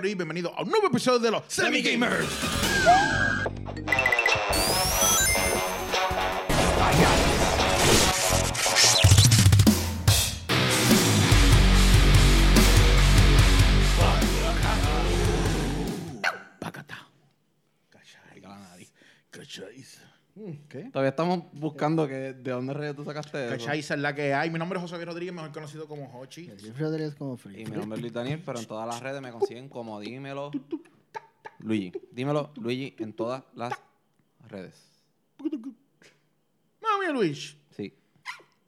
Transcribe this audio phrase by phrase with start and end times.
[0.00, 2.26] Bienvenido a un nuevo episodio de los Semi Gamers.
[20.68, 20.90] ¿Qué?
[20.92, 23.56] Todavía estamos buscando que, de dónde reyes tú sacaste eso.
[23.56, 24.50] Cachai es la que hay.
[24.50, 26.48] Mi nombre es José Rodríguez, mejor conocido como Hochi.
[26.48, 27.62] El Rodríguez como free.
[27.62, 30.50] Y mi nombre es Luis Daniel, pero en todas las redes me consiguen como dímelo.
[31.60, 31.92] Luigi.
[32.10, 33.72] Dímelo, Luigi, en todas las
[34.48, 34.74] redes.
[36.80, 37.56] Mami Luis.
[37.70, 37.94] Sí.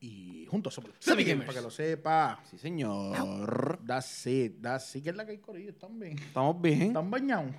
[0.01, 1.47] Y juntos somos Semi Gamers.
[1.47, 2.41] Para que lo sepa.
[2.51, 3.81] Sí, señor.
[3.87, 4.61] That's it.
[4.61, 5.05] That's it.
[5.05, 5.71] que es la que hay Corillo.
[5.71, 6.19] Están bien.
[6.19, 6.83] ¿Estamos bien?
[6.83, 7.53] Están bañados.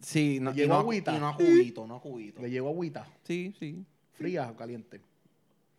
[0.00, 1.16] Sí, no, ¿Le y llegó no, agüita?
[1.16, 2.40] y no a juguito, no a juguito.
[2.42, 3.06] Le llegó agüita.
[3.24, 3.84] Sí, sí.
[4.12, 5.00] Fría o caliente.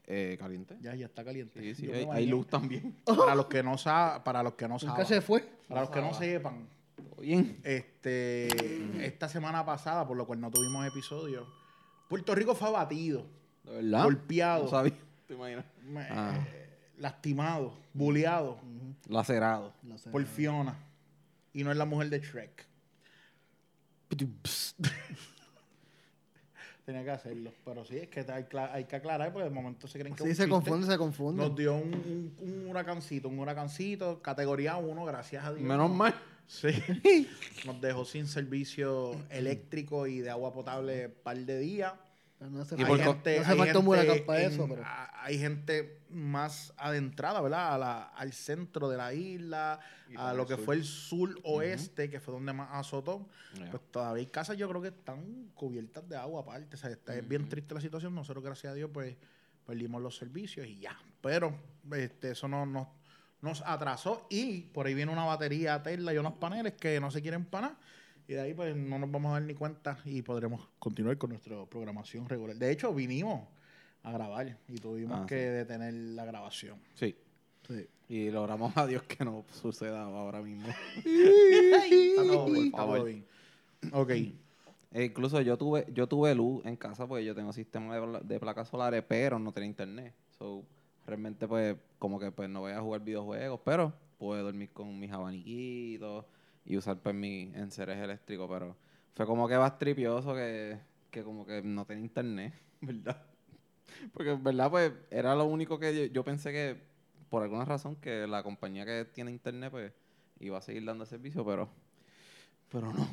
[0.07, 0.75] Eh, caliente.
[0.81, 1.59] Ya, ya está caliente.
[1.61, 1.87] Sí, sí.
[1.87, 2.95] Yo me Hay, luz también.
[3.05, 5.47] Para los que no saben, para los que no saben, se fue.
[5.67, 7.59] para los que no sepan, ¿Todo bien?
[7.63, 11.45] este, esta semana pasada, por lo cual no tuvimos episodio,
[12.07, 13.25] Puerto Rico fue abatido,
[13.63, 14.03] ¿De verdad?
[14.03, 14.93] golpeado, No sabía.
[15.27, 15.65] ¿Te imaginas?
[15.85, 16.43] me- Ah.
[16.51, 18.59] eh, lastimado, bulleado
[19.07, 19.73] Lacerado.
[20.11, 20.75] Por Fiona.
[21.53, 22.65] Y no es la mujer de Shrek.
[26.85, 27.51] Tenía que hacerlo.
[27.63, 30.35] Pero sí, es que hay, que aclarar, porque de momento se creen que Sí, un
[30.35, 30.49] se chiste.
[30.49, 31.43] confunde, se confunde.
[31.43, 35.67] Nos dio un, un, un huracancito, un huracancito, categoría 1, gracias a Dios.
[35.67, 36.15] Menos mal.
[36.47, 36.69] Sí.
[37.65, 41.93] Nos dejó sin servicio eléctrico y de agua potable un par de días.
[42.39, 44.81] No hace Y Hay gente, no hace hay falta gente para en- eso, pero...
[44.85, 47.73] a- hay gente más adentrada, ¿verdad?
[47.73, 50.63] A la- al centro de la isla, Y a lo que sur.
[50.65, 53.27] fue el sur oeste, que fue donde más azotó.
[53.69, 56.75] Pues todavía hay casas, yo creo que están cubiertas de agua aparte.
[56.75, 58.15] O sea, está, es bien triste la situación.
[58.15, 59.17] Nosotros, gracias a Dios, pues
[59.65, 60.97] perdimos los servicios y ya.
[61.21, 61.53] Pero
[61.91, 62.87] este, eso no, nos-
[63.41, 67.21] nos atrasó y por ahí viene una batería Tesla y unos paneles que no se
[67.21, 67.75] quieren panar.
[68.29, 71.31] Y de ahí pues no nos vamos a dar ni cuenta y podremos continuar con
[71.31, 72.55] nuestra programación regular.
[72.55, 73.41] De hecho, vinimos
[74.03, 75.41] a grabar y tuvimos Ah, que sí.
[75.49, 76.77] detener la grabación.
[76.93, 77.15] Sí.
[77.67, 77.87] Sí.
[78.07, 80.67] Y logramos a Dios que no suceda ahora mismo.
[81.05, 82.97] Está todo bien, está favor.
[82.97, 83.25] todo bien.
[83.93, 84.09] Ok.
[84.91, 88.19] E incluso yo tuve, yo tuve luz en casa porque yo tengo sistema de, pla-
[88.21, 90.13] de placas solares, pero no tenía internet.
[90.37, 90.63] So,
[91.07, 95.11] realmente pues como que pues no voy a jugar videojuegos, pero puedo dormir con mis
[95.11, 96.25] abaniquitos
[96.65, 98.75] y usar pues mi enseres eléctricos, pero
[99.15, 100.79] fue como que más tripioso que,
[101.11, 103.21] que como que no tenía internet, ¿verdad?
[104.13, 106.79] Porque en verdad pues era lo único que yo, yo pensé que
[107.29, 109.91] por alguna razón que la compañía que tiene internet pues
[110.39, 111.69] iba a seguir dando servicio, pero
[112.71, 113.07] pero no.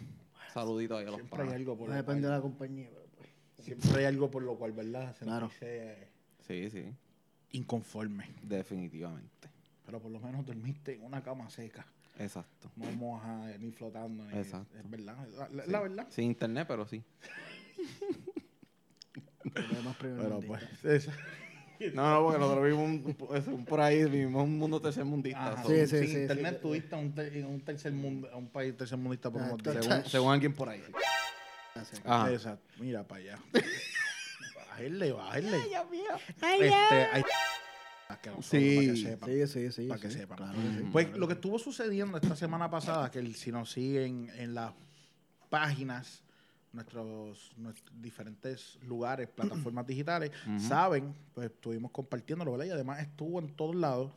[0.53, 3.29] Saludito ahí a los Siempre hay algo por No depende de la compañía, pero pues.
[3.59, 5.15] siempre hay algo por lo cual, ¿verdad?
[5.19, 5.49] Claro.
[5.51, 6.09] Sentirse
[6.47, 6.95] Sí, sí,
[7.51, 8.29] inconforme.
[8.43, 9.49] definitivamente.
[9.85, 11.87] Pero por lo menos dormiste en una cama seca.
[12.19, 12.71] Exacto.
[12.77, 14.25] No moja ni flotando.
[14.25, 14.77] Ni, Exacto.
[14.79, 15.17] Es verdad.
[15.37, 15.71] La, la- Sí.
[15.71, 16.07] la verdad.
[16.11, 17.03] Sin internet, pero sí.
[20.01, 20.63] Pero pues.
[20.85, 21.09] es-
[21.95, 25.53] No, no, porque nosotros vivimos un, un- por ahí, vivimos un mundo tercermundista.
[25.53, 26.63] Ajá, so, Sí, sin sí, sí, internet sí.
[26.63, 30.55] tuviste un, ter- un tercer mundo, a un país tercermundista por Ah, según, según alguien
[30.55, 30.83] por ahí.
[32.05, 32.33] Ajá.
[32.33, 32.67] Exacto.
[32.81, 33.39] Mira para allá.
[34.71, 35.57] bájenle, bájenle.
[35.59, 36.65] Este,
[37.13, 37.23] hay
[38.23, 38.77] que Sí.
[38.77, 39.29] para que sepan.
[39.31, 39.87] Sí, sí, sí.
[39.89, 40.37] Para que sí, sepan.
[40.39, 40.89] Claro que sí.
[40.93, 44.73] Pues lo que estuvo sucediendo esta semana pasada, que el- si nos siguen en las
[45.51, 46.23] páginas,
[46.73, 52.67] nuestros, nuestros diferentes lugares, plataformas digitales, saben, pues estuvimos compartiéndolo, ¿verdad?
[52.67, 54.13] Y además estuvo en todos lados.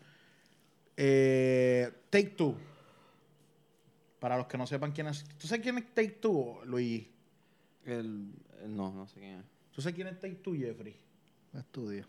[0.98, 2.56] Eh, Take Two.
[4.20, 5.24] Para los que no sepan quién es.
[5.38, 7.08] ¿Tú sabes quién es Take Two, Luis?
[7.86, 8.34] El,
[8.64, 9.46] el- no, no sé quién es.
[9.72, 10.98] ¿Tú sabes quién es Take Two, Jeffrey?
[11.54, 12.06] Estudio.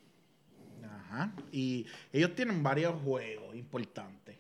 [0.85, 1.33] Ajá.
[1.53, 4.37] Y ellos tienen varios juegos importantes.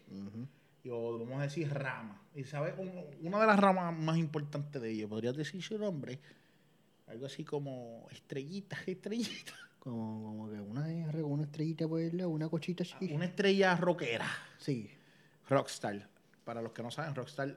[0.82, 2.18] Y- o vamos a decir ramas.
[2.34, 6.18] Y sabes, Un- una de las ramas más importantes de ellos, podrías decir su nombre,
[7.06, 9.54] algo así como estrellitas, estrellitas.
[9.78, 10.86] Como, como que una
[11.26, 13.12] una estrellita por el lado, una cochita así.
[13.12, 14.26] Una estrella rockera.
[14.58, 14.90] Sí.
[15.48, 16.06] Rockstar.
[16.44, 17.56] Para los que no saben, Rockstar.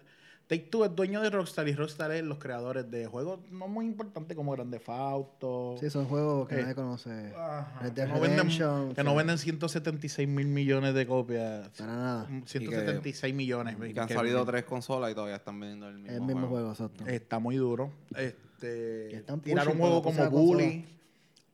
[0.53, 3.85] Take Two es dueño de Rockstar y Rockstar es los creadores de juegos no muy
[3.85, 5.77] importantes como Grande Auto.
[5.79, 7.33] Sí, son juegos que Eh, nadie conoce.
[7.35, 11.69] Ajá, Red que, no venden, que no venden 176 mil millones de copias.
[11.69, 12.27] Para nada.
[12.29, 13.77] Mm, 176 millones.
[13.83, 16.47] Y que han que- salido tres consolas y todavía están vendiendo el mismo, El mismo
[16.47, 17.03] juego, exacto.
[17.07, 17.91] Está muy duro.
[18.15, 20.85] Este, están tiraron juegos como Bully,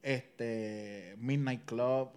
[0.03, 2.09] este, Midnight Club,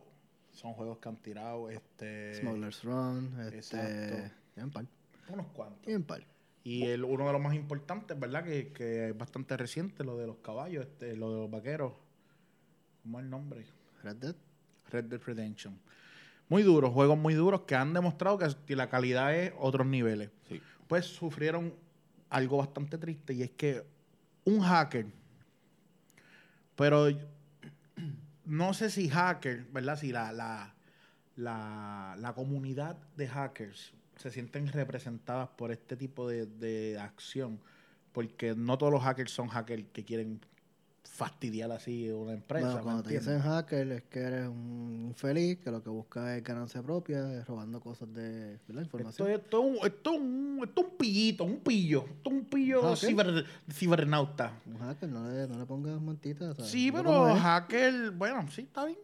[0.50, 3.56] son juegos que han tirado, este, Smuggler's Run, este...
[3.56, 4.72] Exacto.
[4.72, 4.84] Par.
[5.28, 6.02] unos cuantos.
[6.08, 6.24] Par.
[6.64, 8.44] Y el, uno de los más importantes, ¿verdad?
[8.44, 11.92] Que, que es bastante reciente, lo de los caballos, este, lo de los vaqueros.
[13.02, 13.66] ¿Cómo es el nombre?
[14.02, 14.36] Red Dead.
[14.90, 15.78] Red Dead Redemption.
[16.48, 20.30] Muy duros, juegos muy duros que han demostrado que la calidad es otros niveles.
[20.48, 20.60] Sí.
[20.86, 21.74] Pues sufrieron
[22.28, 23.82] algo bastante triste y es que
[24.44, 25.06] un hacker,
[26.76, 27.06] pero
[28.44, 29.98] no sé si hacker, ¿verdad?
[29.98, 30.74] Si la, la,
[31.36, 37.58] la, la comunidad de hackers se sienten representadas por este tipo de, de acción,
[38.12, 40.40] porque no todos los hackers son hackers que quieren
[41.04, 42.66] fastidiar así una empresa.
[42.66, 46.36] Bueno, ¿me cuando te dicen hacker es que eres un infeliz que lo que busca
[46.36, 49.30] es ganancia propia, es robando cosas de, la Esto información.
[49.30, 52.04] es, esto, es un, esto, es un, esto es un pillito, un pillo.
[52.08, 54.58] Esto es un pillo ciber- cibernauta.
[54.66, 56.56] Un hacker, no le, no le pongas mantitas.
[56.66, 58.98] Sí, No pero hacker, bueno, sí, está bien.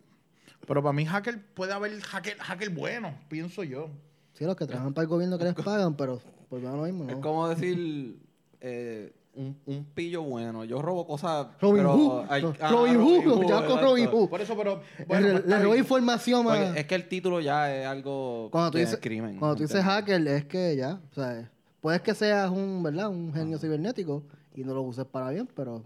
[0.67, 3.91] Pero para mí hacker puede haber hacker, hacker bueno, pienso yo.
[4.39, 7.11] Sí, los que trabajan para el gobierno que les pagan, pero por lo mismo, ¿no?
[7.11, 8.17] Es como decir
[8.61, 10.65] eh, un, un pillo bueno.
[10.65, 11.49] Yo robo cosas.
[11.61, 12.25] Robin pero Hood.
[12.61, 13.81] ah, Robin Hood, ya con.
[13.81, 14.29] Robin Hood.
[14.29, 14.81] Por eso, pero.
[14.99, 16.47] Le- bueno, le pues, robo información
[16.77, 19.39] es que el título ya es algo cuando tú de dices, crimen.
[19.39, 21.51] cuando tú dices hacker, es que ya, o sea,
[21.81, 23.09] puedes que seas un, ¿verdad?
[23.09, 23.61] Un genio Ah.
[23.61, 24.23] cibernético
[24.55, 25.83] y no lo uses para bien, pero,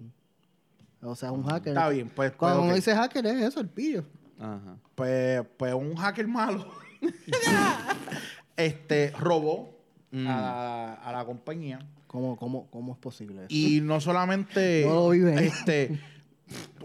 [1.02, 1.72] o sea, un hacker.
[1.74, 2.32] Está bien, pues.
[2.32, 2.76] Cuando pues, uno ok.
[2.76, 4.04] dice hacker es eso, el pillo.
[4.38, 4.76] Ajá.
[4.94, 6.66] pues, pues un hacker malo.
[8.56, 9.72] este robó
[10.14, 10.26] Mm.
[10.26, 11.78] a, la, a la compañía.
[12.06, 13.46] ¿Cómo, cómo, cómo es posible eso?
[13.48, 15.38] Y no solamente No lo viven.
[15.38, 15.98] este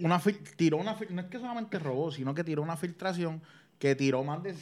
[0.01, 0.21] una
[0.55, 3.41] tiró una no es que solamente robó, sino que tiró una filtración
[3.79, 4.55] que tiró más de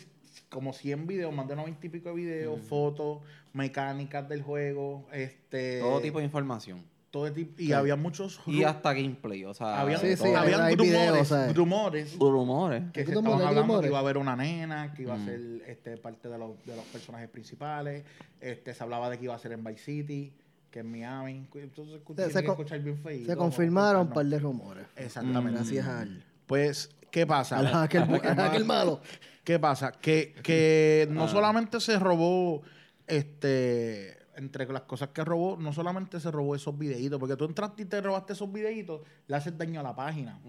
[0.49, 3.19] como 100 videos, más de 90 y pico de videos, fotos,
[3.53, 6.83] mecánicas del juego, este Todo tipo de información.
[7.15, 7.71] Todo tipo y Sí.
[7.73, 9.45] había muchos Y hasta gameplay.
[9.45, 12.83] O sea, habían, Sí, habían rumores, rumores rumores.
[12.91, 13.81] que se estaban hablando rumores.
[13.83, 15.25] que iba a haber una nena, que iba a Mm.
[15.25, 18.03] ser este, parte de los, de los personajes principales.
[18.41, 20.33] Este, se hablaba de que iba a ser en Vice City,
[20.69, 21.47] que en Miami.
[21.55, 23.37] Entonces, escuché- Se- se escuchar bien feíto, Se ¿no?
[23.37, 24.13] confirmaron un No.
[24.13, 24.85] par de rumores.
[24.97, 25.53] Exactamente.
[25.59, 27.59] Gracias al, Pues, ¿qué pasa?
[27.59, 28.99] al hacker, al hacker malo.
[29.45, 29.93] ¿Qué pasa?
[29.93, 31.27] Que, que no Ah.
[31.29, 32.61] solamente se robó,
[33.07, 37.83] este, entre las cosas que robó, no solamente se robó esos videitos, porque tú entraste
[37.83, 40.39] y te robaste esos videitos, le haces daño a la página.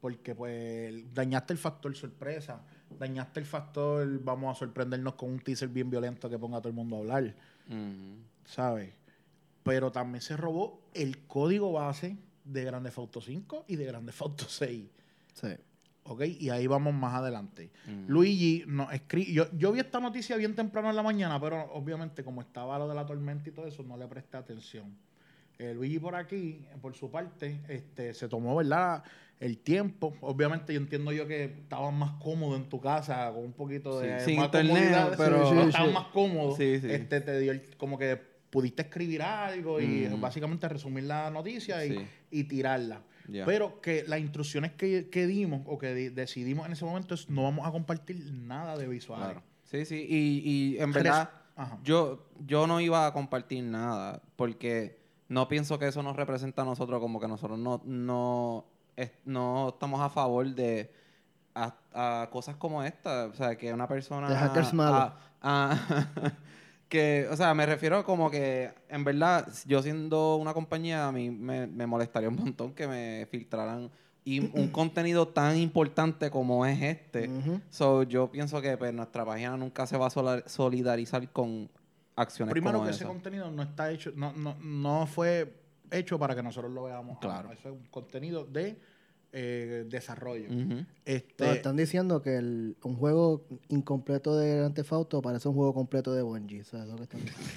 [0.00, 2.60] Porque pues dañaste el factor sorpresa,
[2.98, 6.70] dañaste el factor vamos a sorprendernos con un teaser bien violento que ponga a todo
[6.70, 7.34] el mundo a hablar.
[8.44, 8.92] ¿sabes?
[9.62, 14.44] Pero también se robó el código base de Grande Auto 5 y de Grande Auto
[14.48, 14.84] 6,
[15.34, 15.48] Sí.
[16.04, 16.22] ¿Ok?
[16.40, 17.70] Y ahí vamos más adelante.
[17.86, 18.04] Ujú.
[18.12, 22.24] Luigi nos escribe, yo, yo vi esta noticia bien temprano en la mañana, pero obviamente
[22.24, 24.96] como estaba lo de la tormenta y todo eso, no le presté atención.
[25.58, 29.02] Eh, Luigi por aquí, por su parte, este, se tomó, ¿verdad?
[29.38, 30.14] El tiempo.
[30.20, 34.18] Obviamente yo entiendo yo que estabas más cómodo en tu casa, con un poquito de
[34.20, 36.56] Sí, más comodidad, pero- sí, Sí, estabas más cómodo.
[36.58, 38.16] Este, te dio el- como que
[38.50, 40.20] pudiste escribir algo y Mm.
[40.20, 43.02] básicamente resumir la noticia y, y tirarla.
[43.46, 47.28] Pero que las instrucciones que, que dimos o que di- decidimos en ese momento es
[47.30, 48.98] no vamos a compartir nada de.
[48.98, 49.42] Claro.
[49.64, 50.06] Sí, sí.
[50.08, 50.40] Y,
[50.74, 51.78] y en verdad, Ajá.
[51.82, 54.98] yo, yo no iba a compartir nada porque
[55.28, 58.66] no pienso que eso nos representa a nosotros como que nosotros no, no,
[58.96, 60.92] es- no estamos a favor de
[61.54, 63.26] a, a cosas como esta.
[63.26, 64.28] O sea, que una persona...
[64.28, 64.98] De hackers malos.
[65.00, 66.32] a- a-
[66.92, 71.30] que, o sea, me refiero como que, en verdad, yo siendo una compañía, a mí
[71.30, 73.90] me, me molestaría un montón que me filtraran
[74.26, 77.30] y un contenido tan importante como es este.
[77.70, 81.70] So, yo pienso que pues, nuestra página nunca se va a solidarizar con
[82.14, 85.50] acciones Primero como que ese contenido no está hecho, no, no, no fue
[85.90, 87.18] hecho para que nosotros lo veamos.
[87.20, 87.52] Claro.
[87.52, 88.78] Eso es un contenido de
[89.32, 90.48] eh, desarrollo.
[91.04, 95.54] Este, Pero están diciendo que el- un juego incompleto de Grand Theft Auto parece un
[95.54, 96.60] juego completo de Bungie.
[96.60, 97.50] O sea, eso que están diciendo.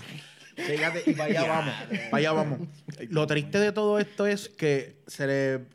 [0.55, 1.73] Fíjate, y para allá vamos.
[2.09, 2.59] Para allá vamos.
[3.09, 5.65] Lo triste de todo esto es que se le.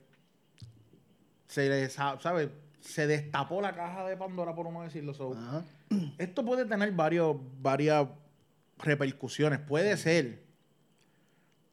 [1.48, 2.48] Se le, sa- ¿sabes?
[2.80, 5.12] Se destapó la caja de Pandora, por uno decirlo.
[5.12, 5.36] So,
[6.16, 8.06] esto puede tener varios, varias
[8.78, 9.58] repercusiones.
[9.58, 10.42] Puede ser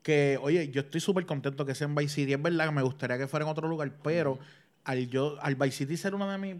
[0.08, 2.32] que, oye, yo estoy súper contento que sea en Vice City.
[2.32, 4.40] Es verdad que me gustaría que fuera en otro lugar, pero
[4.86, 6.56] al yo al Vice City ser uno de mis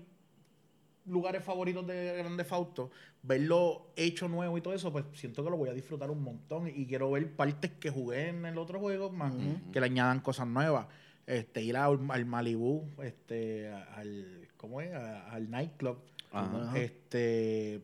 [1.06, 2.92] lugares favoritos de Grande Fausto,
[3.24, 6.68] verlo hecho nuevo y todo eso, pues siento que lo voy a disfrutar un montón
[6.68, 9.34] y quiero ver partes que jugué en el otro juego, más
[9.72, 10.88] que le añadan cosas nuevas.
[11.26, 14.94] Este, ir al, al Malibu, este, al, ¿cómo es?
[14.94, 15.98] A- al nightclub.
[16.34, 16.78] Ajá.
[16.78, 17.82] Este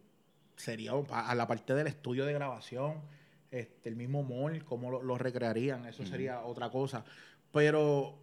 [0.58, 2.96] sería a la parte del estudio de grabación,
[3.54, 7.04] este, el mismo mall, cómo lo, lo recrearían, eso sería otra cosa.
[7.52, 8.18] Pero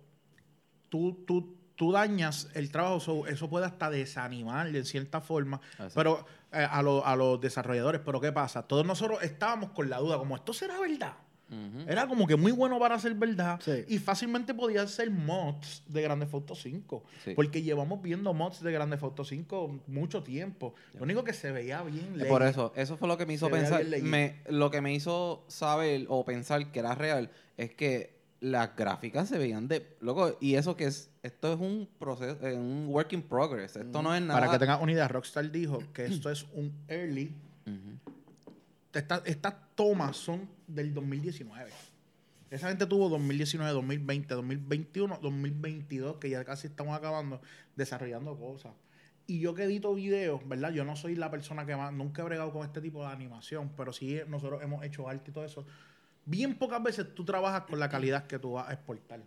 [0.89, 5.61] tú, tú, tú dañas el trabajo, so, eso puede hasta desanimar de cierta forma,
[5.95, 8.01] pero eh, a, lo- a los desarrolladores.
[8.05, 8.63] Pero ¿qué pasa?
[8.67, 11.15] Todos nosotros estábamos con la duda, como esto será verdad.
[11.89, 13.61] Era como que muy bueno para ser verdad.
[13.65, 13.85] Sí.
[13.89, 17.05] Y fácilmente podía ser mods de Grande Auto 5.
[17.25, 17.33] Sí.
[17.35, 20.75] Porque llevamos viendo mods de Grande Auto 5 mucho tiempo.
[20.95, 22.17] Lo único que se veía bien.
[22.29, 23.85] Por eso, eso fue lo que me hizo pensar.
[24.03, 29.29] Me, lo que me hizo saber o pensar que era real es que las gráficas
[29.29, 29.97] se veían de.
[30.01, 31.11] Loco, y eso que es.
[31.23, 33.77] Esto es un proceso, eh, un work in progress.
[33.77, 34.41] Esto no es nada.
[34.41, 37.35] Para que tengas una idea, Rockstar dijo que esto es un early.
[37.67, 38.13] Ujú.
[38.93, 41.71] Esta- Estas tomas son del 2019.
[42.51, 47.41] Esa gente tuvo 2019, 2020, 2021, 2022, que ya casi estamos acabando,
[47.77, 48.73] desarrollando cosas.
[49.27, 50.73] Y yo que edito videos, ¿verdad?
[50.73, 53.71] Yo no soy la persona que más, nunca he bregado con este tipo de animación,
[53.77, 55.65] pero sí nosotros hemos hecho arte y todo eso.
[56.27, 59.21] Bien pocas veces tú trabajas con la calidad que tú vas a exportar.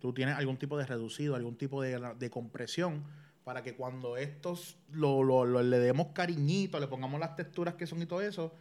[0.00, 3.04] Tú tienes algún tipo de reducido, algún tipo de, de compresión
[3.44, 7.86] para que cuando estos lo, lo- lo- le demos cariñito, le pongamos las texturas que
[7.86, 8.52] son y todo eso,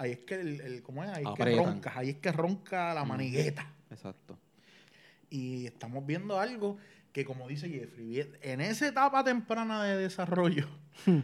[0.00, 1.10] ahí es que el, el- ¿cómo es?
[1.10, 1.64] Ahí es que Aprietan.
[1.66, 3.70] ronca, ahí es que ronca la manigueta.
[3.90, 4.38] Exacto.
[5.28, 6.76] Y estamos viendo algo
[7.12, 10.68] que como dice Jeffrey, en esa etapa temprana de desarrollo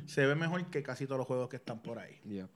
[0.06, 2.18] se ve mejor que casi todos los juegos que están por ahí.
[2.24, 2.48] Yeah.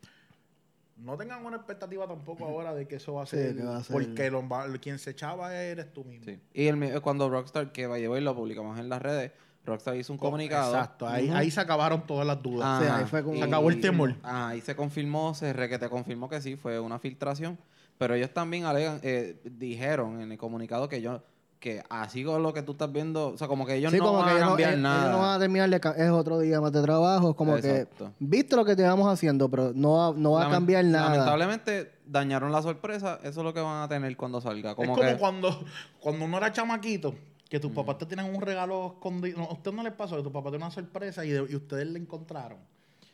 [0.97, 3.79] No tengan una expectativa tampoco ahora de que eso va a Sí, ser, que va
[3.79, 6.25] a ser- porque lo va- quien se echaba eres tú mismo.
[6.27, 6.39] Sí.
[6.53, 9.33] Y el, cuando Rockstar, que vaya y lo publicamos en las redes,
[9.65, 10.75] Rockstar hizo un comunicado.
[10.75, 12.83] Exacto, ahí, ahí se acabaron todas las dudas.
[12.83, 14.15] Sí, ahí fue como- Se acabó el temor.
[14.23, 17.59] Ahí se confirmó, se requete confirmó que sí, fue una filtración.
[17.99, 21.23] Pero ellos también alegan, eh, dijeron en el comunicado que yo,
[21.59, 24.05] que así con lo que tú estás viendo, o sea, como que ellos Sí, no
[24.07, 25.13] como van que a ellos no, cambiar ellos nada.
[25.13, 28.07] no van a terminar, de es otro día más de trabajo, como Exacto.
[28.07, 31.11] que, viste lo que te vamos haciendo, pero no va, no va a cambiar nada.
[31.11, 34.75] Lamentablemente dañaron la sorpresa, eso es lo que van a tener cuando salga.
[34.75, 35.65] Como es como que, cuando,
[36.01, 37.15] cuando uno era chamaquito,
[37.51, 39.39] que tus papás te tienen un regalo escondido.
[39.39, 41.57] No, ¿A usted no les pasó que tus papás tienen una sorpresa y, de- y
[41.57, 42.59] ustedes le encontraron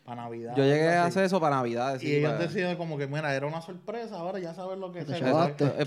[0.05, 0.55] para Navidad?
[0.57, 1.99] yo llegué a hacer eso para Navidad.
[2.01, 5.05] Y ellos deciden como que, mira, era una sorpresa, ahora ya sabes lo que es.
[5.07, 5.25] Quien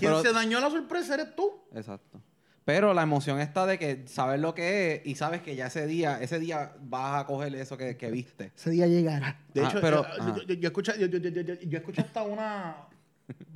[0.00, 1.48] pero- se dañó la sorpresa eres tú.
[1.74, 2.20] Exacto.
[2.64, 5.86] Pero la emoción está de que sabes lo que es y sabes que ya ese
[5.86, 8.52] día, ese día vas a coger eso que, que viste.
[8.54, 9.38] Ese día llegará.
[9.54, 10.34] De Ah, hecho, pero- eh, ajá.
[10.36, 12.76] yo, yo, yo escuché, yo, yo, yo, yo- yo escuché hasta una...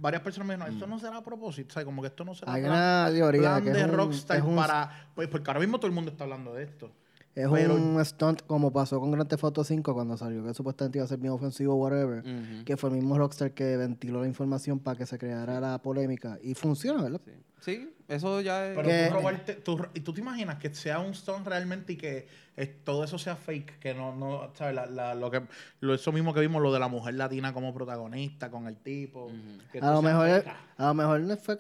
[0.01, 1.85] Varias personas me dijeron, esto no será a propósito, ¿sabes?
[1.87, 4.37] Como que esto no será Hay plan- una teoría plan que es de un- Rockstar
[4.39, 5.09] es un- para...
[5.15, 6.91] Pues porque ahora mismo todo el mundo está hablando de esto.
[7.35, 10.99] Es Pero- un stunt como pasó con Grand Theft Auto 5 cuando salió, que supuestamente
[10.99, 12.21] iba a ser bien ofensivo, whatever.
[12.21, 12.65] Ujú.
[12.65, 16.39] Que fue el mismo Rockstar que ventiló la información para que se creara la polémica.
[16.43, 17.21] Y funciona, ¿verdad?
[17.25, 17.33] Sí.
[17.61, 18.77] Sí, eso ya es...
[18.77, 22.29] Pero Que- tú robarte, tú, tú te imaginas que sea un stone realmente y que
[22.59, 24.75] eh, todo eso sea fake, que no, no, ¿sabes?
[24.75, 25.43] La, la- lo que,
[25.81, 29.29] lo, eso mismo que vimos, lo de la mujer latina como protagonista con el tipo.
[29.73, 30.55] que A lo, tú seas mejor, fake.
[30.77, 31.57] a lo mejor no fue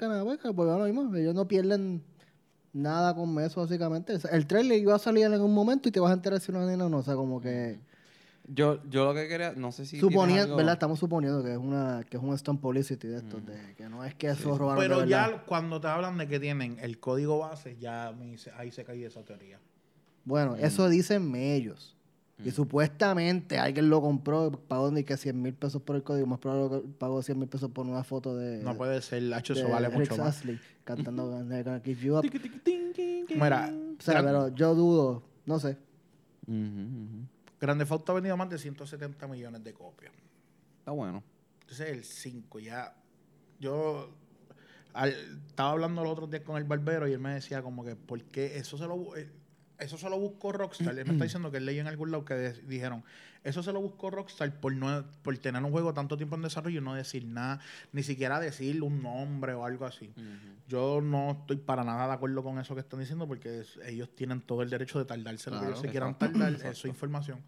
[0.55, 2.03] porque ahora mismo ellos no pierden
[2.75, 4.13] nada con eso, básicamente.
[4.15, 6.41] O sea, El trailer iba a salir en algún momento y te vas a enterar
[6.41, 6.99] si una nena o no.
[6.99, 7.79] O sea, como que.
[8.47, 9.99] Yo, yo lo que quería, no sé si...
[9.99, 10.75] suponiendo, algo- ¿verdad?
[10.75, 14.05] Estamos suponiendo que es una que es un stunt publicity de estos, de que no
[14.05, 17.79] es que eso robaron Pero ya cuando te hablan de que tienen el código base,
[17.81, 19.59] ya me dice- ahí se cae esa teoría.
[20.27, 21.97] Bueno, eso dicen ellos.
[22.43, 26.41] Y supuestamente alguien lo compró, pagó ni que 100 mil pesos por el código, más
[26.41, 29.69] probable que pagó 100 mil pesos por una foto de, No puede ser, Lacho, eso
[29.69, 30.37] vale Rick mucho más.
[30.39, 32.25] Astley cantando Gonna Give You Up.
[33.31, 35.79] Mira, O sea, Gran- pero yo dudo, no sé.
[37.61, 40.13] Grande Auto ha vendido más de 170 millones de copias.
[40.81, 41.23] Está bueno.
[41.61, 42.95] Entonces el 5 ya.
[43.61, 44.11] Yo
[44.93, 45.15] al-
[45.49, 48.23] estaba hablando los otros días con el barbero y él me decía como que, ¿por
[48.25, 49.31] qué eso se lo, eh,
[49.79, 50.97] eso se lo buscó Rockstar?
[50.99, 53.03] él me está diciendo que él leyó en algún lado que de- dijeron,
[53.43, 56.81] eso se lo buscó Rockstar por, no, por tener un juego tanto tiempo en desarrollo
[56.81, 57.61] y no decir nada,
[57.93, 60.13] ni siquiera decir un nombre o algo así.
[60.67, 64.09] Yo no estoy para nada de acuerdo con eso que están diciendo porque es- ellos
[64.15, 66.85] tienen todo el derecho de tardarse lo que Claro, ellos se quieran tardar, eso es
[66.87, 67.41] información.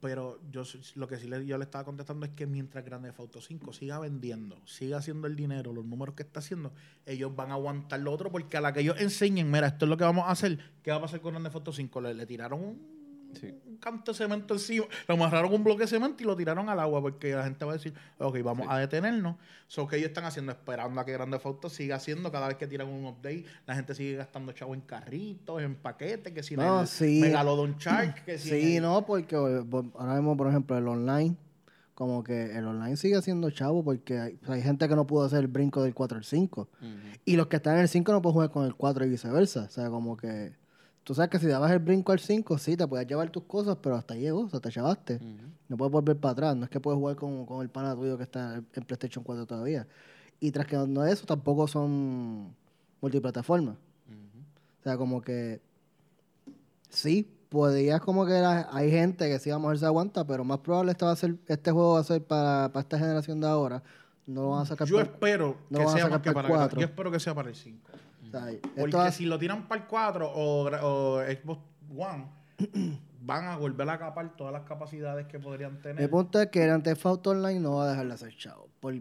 [0.00, 0.62] Pero yo
[0.94, 3.72] lo que sí le, yo le estaba contestando es que mientras Grande Theft Auto 5
[3.74, 6.72] siga vendiendo, siga haciendo el dinero, los números que está haciendo,
[7.04, 9.90] ellos van a aguantar lo otro porque a la que ellos enseñen, mira, esto es
[9.90, 12.00] lo que vamos a hacer, ¿qué va a pasar con Grande Theft Auto 5?
[12.00, 12.99] Le, le tiraron un,
[13.38, 13.54] Sí.
[13.66, 16.78] un canto de cemento encima, le amarraron un bloque de cemento y lo tiraron al
[16.80, 19.36] agua porque la gente va a decir, ok, vamos a detenernos.
[19.66, 22.66] So que ellos están haciendo, esperando a que Grande Auto siga haciendo cada vez que
[22.66, 26.82] tiran un update, la gente sigue gastando chavo en carritos, en paquetes, que si No,
[26.82, 27.20] el sí.
[27.20, 31.36] Megalodon Shark, que si Sí, el- no, porque ahora mismo, por ejemplo, el online,
[31.94, 35.48] como que el online sigue siendo chavo porque hay, gente que no pudo hacer el
[35.48, 36.62] brinco del 4 al 5.
[36.80, 36.90] Ujú.
[37.26, 39.64] Y los que están en el 5 no pueden jugar con el 4 y viceversa.
[39.64, 40.58] O sea, como que...
[41.04, 43.76] Tú sabes que si dabas el brinco al 5, sí, te puedes llevar tus cosas,
[43.82, 45.16] pero hasta llegó, o sea, te.
[45.16, 45.24] Ujú.
[45.68, 46.56] No puedes volver para atrás.
[46.56, 49.46] No es que puedes jugar con, con el pana tuyo que está en PlayStation 4
[49.46, 49.86] todavía.
[50.40, 52.54] Y tras que no eso, tampoco son
[53.00, 53.76] multiplataformas.
[54.80, 55.60] O sea, como que
[56.88, 60.44] sí, podrías como que era- hay gente que sí a lo mejor se aguanta, pero
[60.44, 63.40] más probable este va a ser, este juego va a ser para, para esta generación
[63.40, 63.82] de ahora.
[64.26, 66.48] no lo van a sacar Yo por- espero no que sea más que para para
[66.48, 66.80] el el cuatro.
[66.80, 67.90] Yo espero que sea para el 5.
[68.48, 71.60] Esto Porque hace- si lo tiran para el 4 o, gra- o Xbox
[71.96, 72.26] One,
[73.22, 76.08] van a volver a capar todas las capacidades que podrían tener.
[76.10, 78.94] punto es que el Auto Online no va a dejar de hacer chavo por,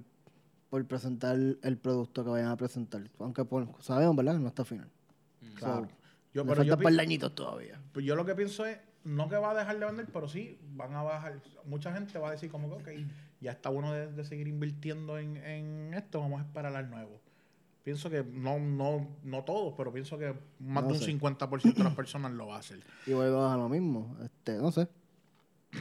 [0.69, 3.01] por presentar el producto que vayan a presentar.
[3.19, 4.35] Aunque por, sabemos, ¿verdad?
[4.39, 4.89] No está final.
[5.55, 5.85] Claro.
[5.85, 5.91] So,
[6.33, 7.79] Yo, pero faltan par todavía.
[7.91, 10.59] pues yo lo que pienso es, no que va a dejar de vender, pero sí
[10.73, 11.39] van a bajar.
[11.65, 12.89] Mucha gente va a decir como que, ok,
[13.41, 17.21] ya está bueno de, de seguir invirtiendo en, en esto, vamos a esperar al nuevo.
[17.83, 21.17] Pienso que no, no, no todos, pero pienso que más No de un sé.
[21.17, 22.79] 50% de las personas lo va a hacer.
[23.07, 24.15] Y vuelve a lo mismo.
[24.23, 24.87] Este, no sé.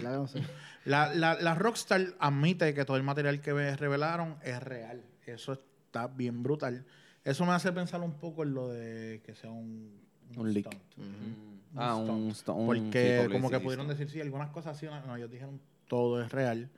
[0.03, 0.41] La no sé.
[0.85, 5.05] La, la, la Rockstar admite que todo el material que ve- revelaron es real.
[5.27, 6.87] Eso está bien brutal.
[7.25, 10.01] Eso me hace pensar un poco en lo de que sea un,
[10.37, 10.67] Un leak.
[10.67, 10.83] stunt.
[10.97, 11.79] Mm.
[11.79, 11.95] Ah,
[12.33, 12.49] stunt.
[12.59, 13.99] un, un Porque sí, como que pudieron stunt.
[13.99, 16.71] decir, sí, algunas cosas no, no, ellos dijeron todo es real.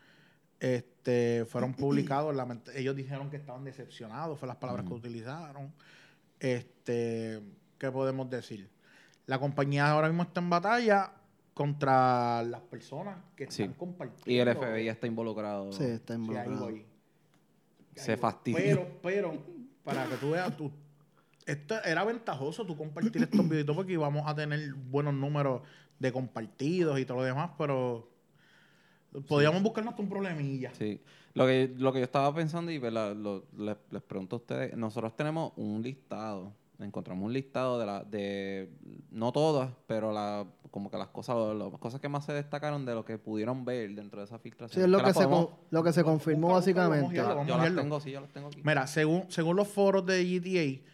[0.61, 2.37] Este, fueron publicados,
[2.75, 5.73] ellos dijeron que estaban decepcionados, fue las palabras que utilizaron.
[6.38, 7.40] Este,
[7.79, 8.71] ¿qué podemos decir?
[9.26, 11.12] La compañía ahora mismo está en batalla
[11.55, 13.75] contra las personas que están Sí.
[13.76, 14.31] compartiendo.
[14.31, 15.73] Y el FBI está involucrado.
[15.73, 16.61] Sí, está Sí, ahí involucrado.
[16.64, 16.87] voy.
[17.95, 18.59] Se Ahí fastidia.
[18.61, 19.38] Pero, pero,
[19.85, 20.71] para que tú veas, tú,
[21.47, 25.62] esto era ventajoso tú compartir estos videos porque íbamos a tener buenos números
[25.99, 28.10] de compartidos y todo lo demás, pero
[29.29, 30.73] podíamos buscarnos un problemilla.
[30.75, 31.00] Sí.
[31.35, 33.14] Lo que, lo que yo estaba pensando y ¿verdad?
[33.14, 38.02] Lo- les, les pregunto a ustedes, nosotros tenemos un listado, encontramos un listado de la,
[38.05, 38.71] de
[39.11, 42.95] no todas, pero la, como que las cosas, las cosas que más se destacaron de
[42.95, 44.75] lo que pudieron ver dentro de esa filtración.
[44.75, 47.14] Sí, es lo Que que, se, podemos- con- lo que se confirmó busca, básicamente.
[47.17, 48.61] yo, vamos yo a las tengo, sí, yo las tengo aquí.
[48.64, 50.85] Mira, según, según los foros de GTA,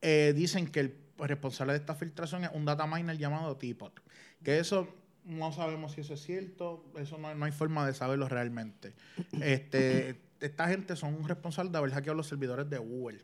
[0.00, 4.00] eh, dicen que el responsable de esta filtración es un data miner llamado Teapot.
[4.42, 4.88] Que eso
[5.24, 8.94] no sabemos si eso es cierto, eso no, no hay forma de saberlo realmente.
[9.40, 13.20] Este, esta gente son responsables de haber hackeado los servidores de Google.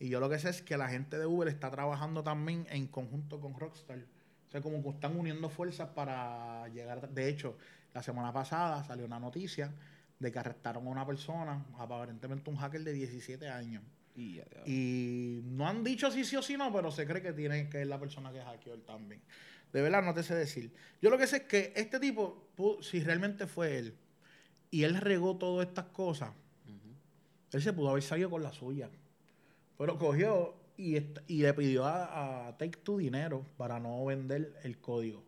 [0.00, 2.86] Y yo lo que sé es que la gente de Google está trabajando también en
[2.86, 3.98] conjunto con Rockstar.
[4.46, 7.08] O sea, como que están uniendo fuerzas para llegar.
[7.10, 7.56] De hecho,
[7.92, 9.72] la semana pasada salió una noticia
[10.18, 13.82] de que arrestaron a una persona, aparentemente un hacker de 17 años.
[14.66, 17.82] Y no han dicho si sí o si no, pero se cree que tiene que
[17.82, 19.20] es la persona que hackeó él también.
[19.72, 20.72] De verdad, no te sé decir.
[21.02, 22.48] Yo lo que sé es que este tipo,
[22.80, 23.94] si realmente fue él,
[24.70, 26.30] y él regó todas estas cosas,
[27.52, 28.90] él se pudo haber salido con la suya.
[29.78, 34.78] Pero cogió y, y le pidió a, a Take Two dinero para no vender el
[34.78, 35.24] código.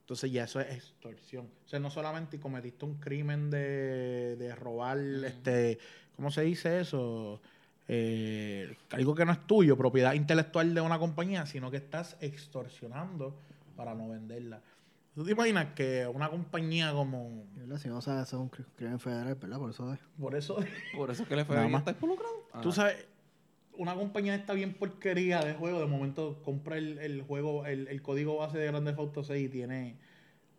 [0.00, 1.48] Entonces ya eso es extorsión.
[1.64, 5.78] O sea, no solamente cometiste un crimen de, de robar, este,
[6.16, 7.40] ¿cómo se dice eso?
[7.92, 13.36] Eh, algo que no es tuyo, propiedad intelectual de una compañía, sino que estás extorsionando
[13.76, 14.60] para no venderla.
[15.14, 17.44] ¿Tú te imaginas que una compañía como...
[17.78, 19.58] Si no sabes, eso es un cri- crimen federal, ¿verdad?
[19.58, 19.98] Por eso es.
[20.20, 20.56] Por eso,
[20.96, 21.80] Por eso es que fue más.
[21.80, 22.34] está involucrado.
[22.62, 22.72] tú Ah.
[22.72, 23.06] sabes,
[23.76, 28.02] una compañía está bien porquería de juego, de momento compra el, el juego, el, el
[28.02, 29.96] código base de Grande Auto 6 y tiene...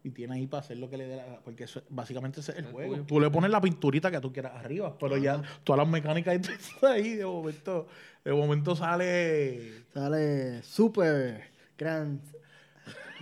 [0.04, 2.58] Y tiene ahí para hacer lo que le dé la Porque eso, básicamente ese es
[2.58, 2.90] el El juego.
[2.90, 3.06] juego.
[3.06, 6.88] Tú le pones la pinturita que tú quieras arriba, pero ya todas las mecánicas eso
[6.88, 7.88] ahí, de momento,
[8.26, 9.84] de momento sale.
[9.94, 11.44] Sale super
[11.78, 12.20] grand.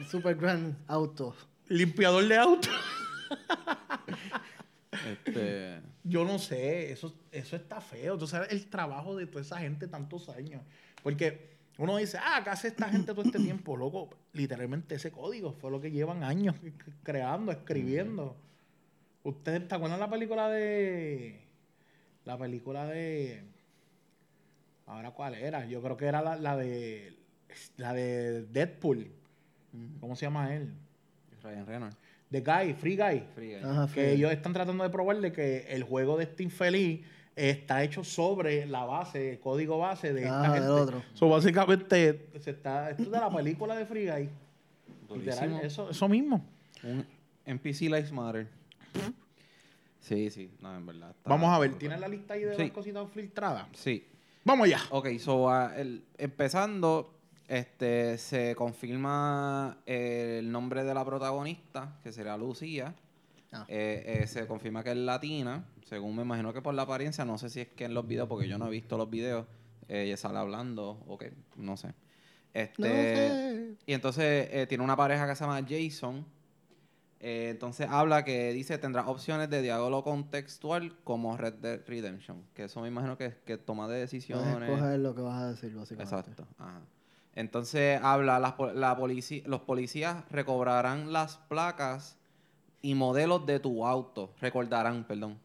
[0.09, 1.35] Super grand auto.
[1.67, 2.69] Limpiador de auto.
[5.11, 8.17] Este, Yo no sé, eso, eso está feo.
[8.17, 10.61] Tú sabes el trabajo de toda esa gente tantos años.
[11.03, 13.75] Porque uno dice, ah, ¿qué hace esta gente todo este tiempo?
[13.77, 16.55] Loco, literalmente ese código fue lo que llevan años
[17.03, 18.35] creando, escribiendo.
[19.23, 21.39] ¿Ustedes te acuerdan la película de.
[22.25, 23.43] La película de.
[24.85, 25.65] Ahora, ¿cuál era?
[25.65, 27.17] Yo creo que era la, la de.
[27.77, 29.11] La de Deadpool.
[29.99, 30.73] ¿Cómo se llama él?
[31.43, 31.97] Ryan Reynolds.
[32.29, 33.23] The Guy, Free Guy.
[33.33, 33.63] Free Guy.
[33.63, 37.05] Ajá, que ellos están tratando de probarle que el juego de este infeliz
[37.39, 40.61] está hecho sobre la base, el código base de esta gente.
[40.61, 41.03] del otro.
[41.13, 44.29] So, básicamente, se está, esto es de la película de Free Guy.
[45.17, 46.45] Literal, eso, eso mismo.
[46.83, 47.05] Un
[47.45, 48.47] NPC Lives Matter.
[50.01, 51.11] Sí, sí, no, en verdad.
[51.11, 51.73] está Vamos a ver.
[51.75, 52.61] ¿tienes la lista ahí de Sí.
[52.63, 53.67] las cositas filtradas?
[53.73, 54.05] Sí.
[54.43, 54.79] Vamos allá.
[54.91, 57.13] Ok, so, ah, el- empezando,
[57.47, 62.95] este, se confirma el nombre de la protagonista, que será Lucía.
[63.51, 63.65] Ah.
[63.67, 67.37] Eh, eh, se confirma que es latina, según me imagino que por la apariencia, no
[67.37, 69.45] sé si es que en los videos, porque yo no he visto los videos,
[69.87, 71.93] eh, ella sale hablando, ok, no sé.
[72.53, 73.75] Este, No sé.
[73.85, 76.25] Y entonces tiene una pareja que se llama Jason.
[77.21, 82.43] Entonces habla que dice tendrá opciones de diálogo contextual como Red Dead Redemption.
[82.53, 84.61] Que eso me imagino que es que toma de decisiones.
[84.69, 86.15] escoger lo que vas a decir, básicamente.
[86.15, 86.47] Exacto.
[86.57, 86.81] ajá.
[87.35, 92.17] Entonces habla, las, la polici- los policías recobrarán las placas
[92.81, 94.33] y modelos de tu auto.
[94.39, 95.37] Recordarán, perdón.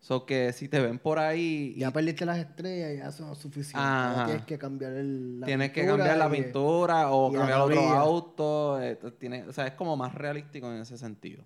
[0.00, 1.74] So que si te ven por ahí...
[1.76, 3.76] y Ya perdiste las estrellas, ya son suficientes.
[3.76, 4.24] Ajá.
[4.24, 7.80] Tienes que cambiar el, la tienes que cambiar la y- pintura o y cambiar otro
[7.90, 8.82] auto.
[8.82, 11.44] eh, tiene, o sea, es como más realístico en ese sentido.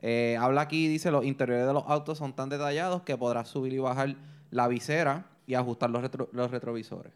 [0.00, 3.72] Eh, habla aquí, dice, los interiores de los autos son tan detallados que podrás subir
[3.72, 4.14] y bajar
[4.50, 7.14] la visera y ajustar los, retro- los retrovisores.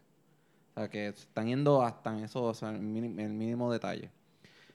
[0.71, 4.09] O sea, que están yendo hasta en eso, o sea, el mínimo, el mínimo detalle.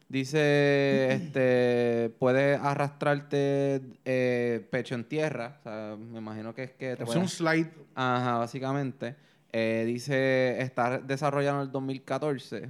[0.09, 5.57] Dice, este, puedes arrastrarte eh, pecho en tierra.
[5.59, 7.71] O sea, me imagino que es que te Es puedes- un slide.
[7.95, 9.17] Ajá, básicamente.
[9.53, 12.69] Eh, dice, está desarrollado en el 2014.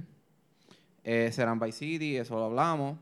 [1.03, 2.97] Eh, será en Vice City, eso lo hablamos.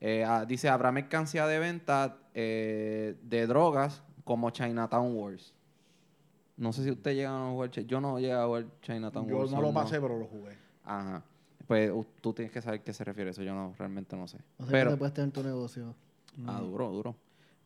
[0.00, 5.54] Eh, ah, dice, habrá mercancía de venta eh, de drogas como Chinatown Wars.
[6.56, 7.70] No sé si ustedes llegan a jugar.
[7.70, 9.50] Yo no llegué a jugar Chinatown Yo Wars.
[9.52, 10.56] no so lo pasé, pero lo jugué.
[10.84, 11.22] Ajá.
[11.68, 13.42] Pues tú tienes que saber qué se refiere eso.
[13.42, 14.38] Yo no, realmente no sé.
[14.58, 15.94] O sea, pero, que te puedes tener tu negocio.
[16.46, 17.14] ah, duro, duro.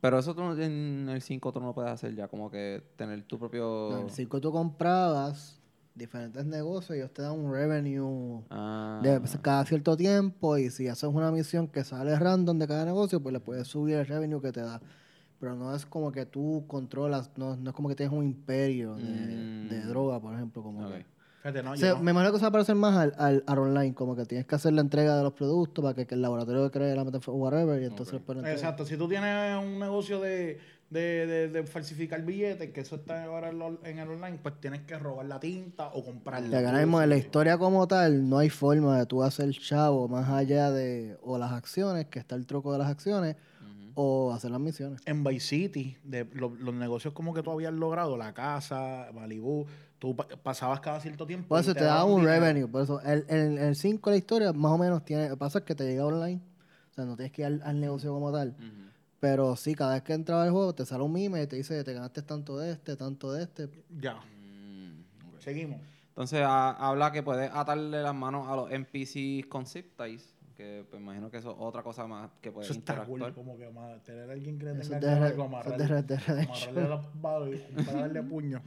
[0.00, 3.22] Pero eso tú en el 5 tú no lo puedes hacer ya, como que tener
[3.22, 3.96] tu propio...
[4.00, 5.60] En el circo tú comprabas
[5.94, 8.98] diferentes negocios y ellos te dan un revenue Ah.
[9.02, 12.84] de pues, cada cierto tiempo y si haces una misión que sale random de cada
[12.84, 14.80] negocio, pues le puedes subir el revenue que te da.
[15.38, 18.96] Pero no es como que tú controlas, no, no es como que tienes un imperio
[18.96, 19.68] de, Mm.
[19.68, 20.62] de droga, por ejemplo.
[20.64, 21.04] Como que-
[21.42, 23.14] Fíjate, no, O yo sea, no- Me imagino que eso va a parecer más al,
[23.18, 26.06] al, al online, como que tienes que hacer la entrega de los productos para que,
[26.06, 28.20] que el laboratorio cree la metanfetamina whatever y entonces Ok.
[28.20, 28.56] después la entrega.
[28.58, 33.24] Exacto, si tú tienes un negocio de, de, de, de falsificar billetes, que eso está
[33.24, 36.60] ahora en, lo- en el online, pues tienes que robar la tinta o comprarla.
[36.60, 40.06] Que ahora mismo en la historia como tal no hay forma de tú hacer chavo
[40.06, 43.34] más allá de o las acciones, que está el truco de las acciones.
[43.94, 45.00] O hacer las misiones.
[45.06, 49.66] En Vice City, de lo- los negocios como que tú habías logrado, la casa, Malibu,
[49.98, 51.48] tú pa- pasabas cada cierto tiempo.
[51.48, 52.40] Por y eso te da daban un dinero.
[52.40, 52.66] revenue.
[52.68, 55.24] Por eso, el, el, el 5 de la historia más o menos tiene.
[55.24, 56.40] Lo que pasa es que te llega online.
[56.90, 58.50] O sea, no tienes que ir al, al negocio como tal.
[58.58, 58.90] Ujú.
[59.20, 61.82] Pero sí, cada vez que entraba al juego te sale un mime y te dice,
[61.84, 63.68] te ganaste tanto de este, tanto de este.
[64.00, 65.00] Ya, Mm,
[65.34, 65.40] ok.
[65.40, 65.80] seguimos.
[66.08, 70.84] Entonces ha- habla que puedes atarle las manos a los NPCs con zip ties, que
[70.90, 73.32] pues, imagino que eso es otra cosa más que puedes Eso está interactuar.
[73.32, 73.66] cool, como que
[74.04, 75.46] tener a alguien que le tenga es de, que de Redemption.
[75.46, 75.84] amarrarle
[77.70, 78.62] y para darle puño.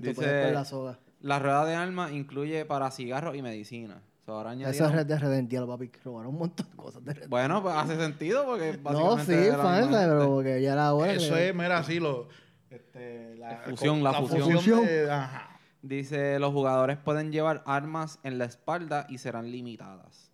[0.00, 0.98] Dice- la soga.
[1.20, 4.02] La rueda de armas incluye para cigarros y medicina.
[4.24, 5.90] So, ahora Eso añadieron- es Red Dead Redemption, diablo, papi.
[6.04, 7.28] Robaron un montón de cosas de Red Dead.
[7.28, 10.62] Bueno, pues hace sentido porque No, básicamente sí, es de la fan, misma pero porque
[10.62, 11.12] ya era hora.
[11.12, 12.28] Eso que- es, mira, así lo.
[12.70, 14.50] Este, la, La fusión, la fusión.
[14.52, 14.84] Fusión.
[14.86, 15.46] de- ajá.
[15.82, 20.29] Dice, los jugadores pueden llevar armas en la espalda y serán limitadas.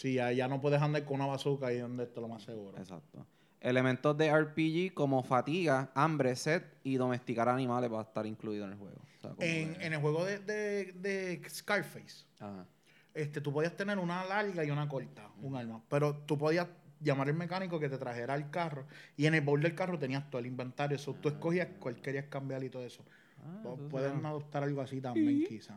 [0.00, 2.42] Sí, ya, ya no puedes andar con una bazooka ahí donde esto es lo más
[2.42, 2.78] seguro.
[2.78, 3.26] Exacto.
[3.60, 8.72] Elementos de RPG como fatiga, hambre, sed y domesticar animales va a estar incluido en
[8.72, 8.96] el juego.
[9.18, 12.64] O sea, como En, el juego de, de, de Scarface, Ajá.
[13.12, 15.82] este, tú podías tener una larga y una corta, un arma.
[15.90, 16.66] Pero tú podías
[16.98, 18.86] llamar al mecánico que te trajera el carro.
[19.18, 20.96] Y en el bowl del carro tenías todo el inventario.
[20.96, 23.04] Eso tú escogías cuál querías cambiar y todo eso.
[23.44, 25.76] Ah, Pueden adoptar algo así también, quizás.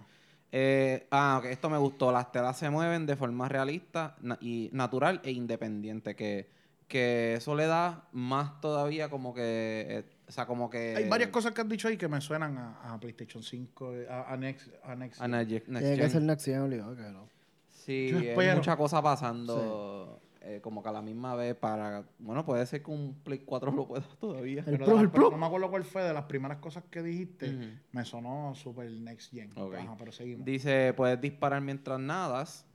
[0.56, 2.12] Eh, ah, ok, esto me gustó.
[2.12, 6.16] Las telas se mueven de forma realista na- y natural e independiente.
[6.16, 6.48] Que,
[6.88, 9.42] que eso le da más todavía como que.
[9.90, 10.94] eh, o sea, como que.
[10.96, 14.08] Hay varias cosas que has dicho ahí que me suenan a, a PlayStation 5, eh,
[14.08, 16.10] a, a Next, a Next a Next- Next Tiene que Gen.
[16.12, 17.28] ser Next Gen obligado, no.
[17.68, 20.22] Sí, hay mucha cosa pasando.
[20.46, 22.04] Eh, como que a la misma vez para.
[22.20, 24.64] Bueno, puede ser que un Play 4 lo pueda todavía.
[24.68, 25.32] El Pero, Pro, el Pro.
[25.32, 27.80] no me acuerdo cuál fue de las primeras cosas que dijiste.
[27.92, 29.52] Me sonó super Next Gen.
[29.58, 29.76] Ok.
[29.76, 30.46] Ajá, pero seguimos.
[30.46, 32.66] Dice, puedes disparar mientras nadas.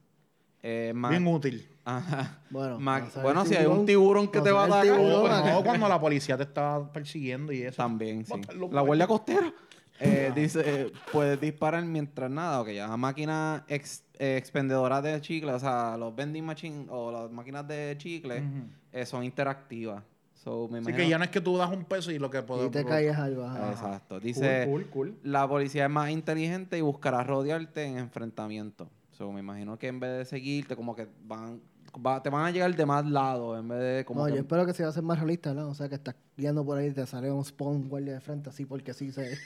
[0.62, 1.68] Eh, ma- Bien útil.
[1.84, 2.40] Ajá.
[2.50, 5.62] Bueno, Ma- cuando sale bueno, si hay un tiburón que te va a acá- no,
[5.62, 7.76] cuando la policía te está persiguiendo y eso.
[7.76, 8.32] También, sí.
[8.72, 9.52] La guardia costera.
[10.00, 12.60] Eh, dice, eh, puedes disparar mientras nada.
[12.60, 12.96] Ok, ya.
[12.96, 17.94] Máquinas ex- eh, expendedoras de chicle, o sea, los vending machines o las máquinas de
[17.98, 18.66] chicle Ujú.
[18.92, 20.02] eh, son interactivas.
[20.34, 22.30] So, me Así imagino- que ya no es que tú das un peso y lo
[22.30, 22.70] que Y puedo.
[22.70, 23.44] te caes algo.
[23.44, 23.70] ajá.
[23.70, 24.20] Exacto.
[24.20, 25.18] Dice, Cool, cool, cool.
[25.24, 28.88] la policía es más inteligente y buscará rodearte en enfrentamiento.
[29.12, 31.60] So, me imagino que en vez de seguirte, como que van,
[32.06, 34.38] va- te van a llegar de más lados, en vez de como No, que- yo
[34.40, 35.68] espero que se va a hacer más realista, ¿no?
[35.70, 38.48] O sea, que estás guiando por ahí y te sale un spawn guardia de frente
[38.50, 39.36] así porque sí se...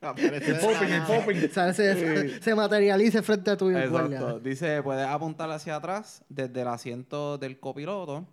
[0.00, 1.50] aparece El popping, el popping.
[1.50, 3.70] sale, se, se materialice frente a tu.
[3.70, 4.40] Exacto.
[4.40, 8.26] Dice, puedes apuntar hacia atrás desde el asiento del copiloto.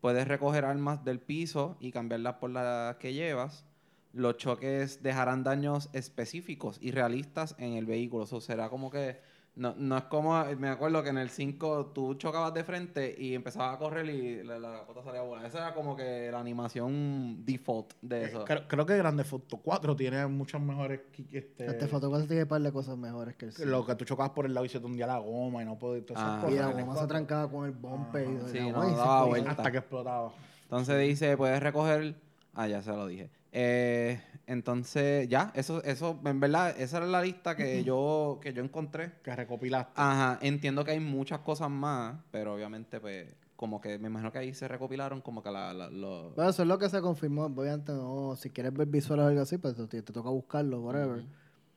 [0.00, 3.64] Puedes recoger armas del piso y cambiarlas por las que llevas.
[4.12, 8.24] Los choques dejarán daños específicos y realistas en el vehículo.
[8.24, 9.20] Eso será como que...
[9.60, 10.42] No, no es como...
[10.58, 14.42] Me acuerdo que en el 5 tú chocabas de frente y empezabas a correr y
[14.42, 15.44] la, la capota salía a volar.
[15.44, 18.44] Esa era como que la animación default de eso.
[18.46, 21.00] Creo, creo que Grande Foto 4 tiene muchas mejores.
[21.30, 24.06] Este, Este fotógrafo tiene un par de cosas mejores que el que Lo que tú
[24.06, 26.06] chocabas por el lado y se te hundía la goma y no podías.
[26.06, 26.40] todas esas Ah.
[26.40, 27.06] cosas Y la goma se 4.
[27.08, 28.22] trancaba con el bumper.
[28.30, 29.50] y Sí, no, y se daba podía- vuelta.
[29.50, 30.32] Hasta que explotaba.
[30.62, 32.14] Entonces dice, puedes recoger...
[32.54, 33.28] Ah, ya se lo dije.
[33.52, 38.62] Eh, entonces, ya, eso, eso, en verdad, esa era la lista que yo, que yo
[38.62, 39.12] encontré.
[39.22, 39.92] Que recopilaste.
[39.96, 44.38] Ajá, entiendo que hay muchas cosas más, pero obviamente, pues, como que me imagino que
[44.38, 47.44] ahí se recopilaron como que la, la- lo- Bueno, eso es lo que se confirmó.
[47.44, 51.24] Obviamente, no, si quieres ver visuales o algo así, pues te, te toca buscarlo, whatever.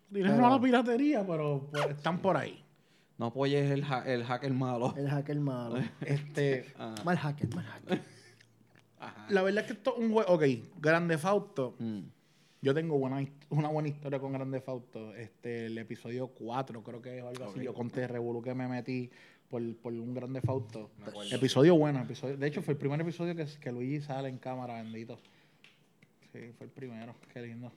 [0.09, 2.63] Dinero pero- a la piratería, pero pues, están por ahí.
[3.17, 4.93] No apoyes el, ha- el hacker malo.
[4.97, 5.75] El hacker malo.
[6.01, 8.01] Este, Ah, mal hacker, mal hacker.
[9.07, 9.25] Ajá.
[9.29, 10.33] la verdad es que esto es un juego.
[10.33, 10.43] Ok,
[10.79, 11.75] Grande Fausto.
[11.79, 11.99] Mm,
[12.61, 15.13] Yo tengo buena, una buena historia con Grande Fausto.
[15.15, 17.63] Este, el episodio 4, creo que es algo así.
[17.63, 19.09] Yo conté Revolu que me metí
[19.49, 20.89] por, por un Grande Fausto.
[21.31, 22.01] Episodio bueno.
[22.01, 25.19] Episodio, de hecho, fue el primer episodio que, que Luigi sale en cámara, bendito.
[26.31, 27.15] Sí, fue el primero.
[27.31, 27.71] Qué lindo.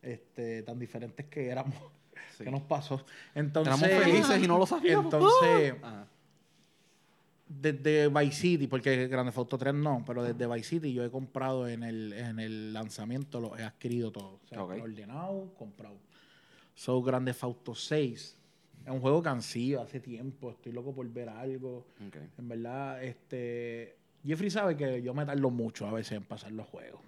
[0.00, 1.74] Este, tan diferentes que éramos.
[2.36, 2.44] sí.
[2.44, 3.04] ¿Qué nos pasó?
[3.34, 5.12] Entonces, Éramos felices y no lo sabíamos.
[5.12, 6.06] Entonces, Ajá.
[7.60, 11.68] Desde Vice City, porque Grande Auto 3 no, pero desde Vice City yo he comprado
[11.68, 14.40] en el, en el lanzamiento, lo he adquirido todo.
[14.44, 14.74] O sea, Ok.
[14.82, 15.96] ordenado, comprado.
[16.74, 18.36] So, Grande Auto 6
[18.84, 21.86] es un juego que ansío hace tiempo, estoy loco por ver algo.
[22.08, 22.16] Ok.
[22.38, 26.66] En verdad, este Jeffrey sabe que yo me tardo mucho a veces en pasar los
[26.66, 27.00] juegos.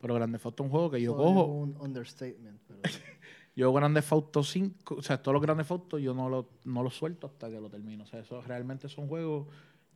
[0.00, 1.44] Pero Grande Auto es un juego que yo es cojo.
[1.44, 2.60] un understatement.
[2.66, 2.80] Pero...
[3.56, 6.94] Yo Grande Auto 5, o sea, todos los Grandes Auto yo no los no los
[6.94, 8.04] suelto hasta que lo termino.
[8.04, 9.46] O sea, eso realmente son juegos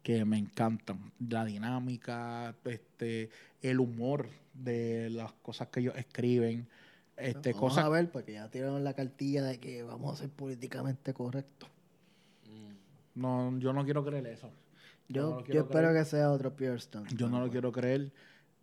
[0.02, 1.12] que me encantan.
[1.28, 6.68] La dinámica, este, el humor de las cosas que ellos escriben,
[7.16, 10.30] este, Vamos cosas a ver, porque ya tiraron la cartilla de que vamos a ser
[10.30, 11.68] políticamente correctos.
[12.46, 13.20] Mm.
[13.20, 14.50] no, yo no quiero creer eso.
[15.08, 16.04] Yo, no lo yo espero creer.
[16.04, 17.08] que sea otro Stone.
[17.16, 18.12] Yo no lo Bueno, quiero creer.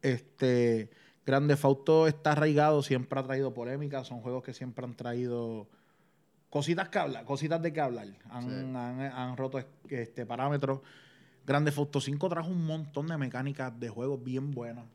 [0.02, 0.90] Este,
[1.26, 5.68] Grande Auto está arraigado, siempre ha traído polémica, son juegos que siempre han traído
[6.50, 8.08] cositas que hablar, cositas de que hablar.
[8.30, 8.50] Han, Sí.
[8.78, 10.82] han- han roto es- este parámetros.
[11.46, 14.86] Grande Auto 5 trajo un montón de mecánicas de juegos bien buenas.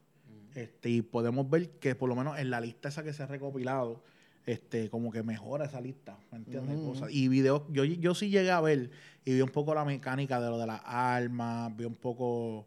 [0.55, 3.27] Este, y podemos ver que por lo menos en la lista esa que se ha
[3.27, 4.03] recopilado,
[4.47, 6.79] este, como que mejora esa lista, ¿me entiendes?
[6.81, 8.91] Cosas- Y videos, yo, yo sí llegué a ver
[9.25, 12.67] y vi un poco la mecánica de lo de las armas, vi un poco,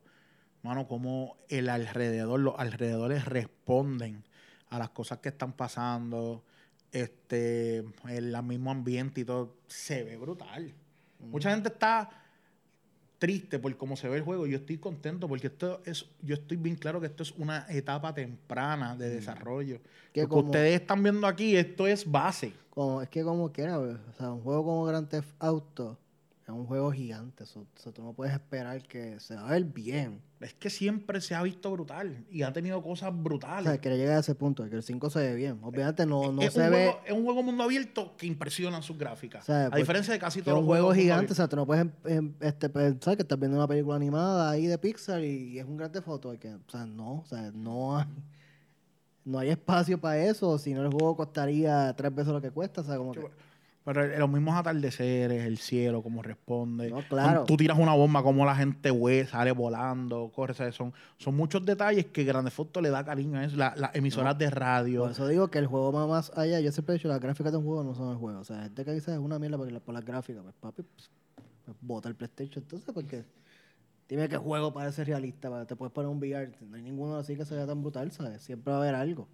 [0.63, 4.23] mano, cómo el alrededor, los alrededores responden
[4.69, 6.43] a las cosas que están pasando,
[6.91, 10.73] este, el mismo ambiente y todo, se ve brutal.
[11.19, 12.09] Mucha gente está
[13.19, 14.45] triste por cómo se ve el juego.
[14.47, 18.13] Yo estoy contento porque esto es, yo estoy bien claro que esto es una etapa
[18.13, 19.79] temprana de desarrollo.
[20.11, 22.53] Que Lo que como- ustedes están viendo aquí, esto es base.
[22.69, 25.97] Como, es que como quiera, o sea, un juego como Grand Theft Auto
[26.45, 27.43] es un juego gigante.
[27.43, 30.21] O sea, tú no puedes esperar que se va a ver bien.
[30.41, 33.63] Es que siempre se ha visto brutal y ha tenido cosas O brutales.
[33.63, 35.59] sea, querer llegar a ese punto, que el 5 se ve bien.
[35.61, 36.87] Obviamente no, no es, se ve...
[36.87, 39.43] juego, es un juego mundo abierto que impresiona sus gráficas.
[39.43, 41.31] O sea, a pues, diferencia de casi que todos es un los juego juegos gigante,
[41.31, 44.67] o sea, tú no puedes em, este, pensar que estás viendo una película animada ahí
[44.67, 46.37] de Pixar y, es un gran foto.
[46.37, 48.05] Que, o sea, no, o sea, no hay,
[49.23, 52.81] no hay espacio para eso, si no el juego costaría tres veces lo que cuesta,
[52.81, 53.52] o sea, como que...
[53.85, 56.89] Pero los mismos atardeceres, el cielo, cómo responde.
[56.89, 57.43] No, claro.
[57.43, 60.53] Tú tiras una bomba, cómo la gente hue, sale volando, corre.
[60.53, 60.73] ¿sabes?
[60.75, 63.57] Son, son muchos detalles que Grande Foto le da cariño a eso.
[63.57, 65.01] La- Las emisoras de radio.
[65.01, 66.61] Por eso digo que el juego va más allá.
[66.61, 68.39] Yo siempre he dicho, las gráficas de un juego no son el juego.
[68.39, 70.43] O sea, gente que dice es una mierda por, la- por las gráficas.
[70.43, 71.11] Pues papi, pues,
[71.65, 72.63] pues, bota el PlayStation.
[72.63, 73.25] Entonces, porque
[74.07, 75.65] dime qué juego parece realista.
[75.65, 76.53] Te puedes poner un VR.
[76.69, 78.41] No hay ninguno así que se vea tan brutal, ¿sabes?
[78.43, 79.27] Siempre va a haber algo.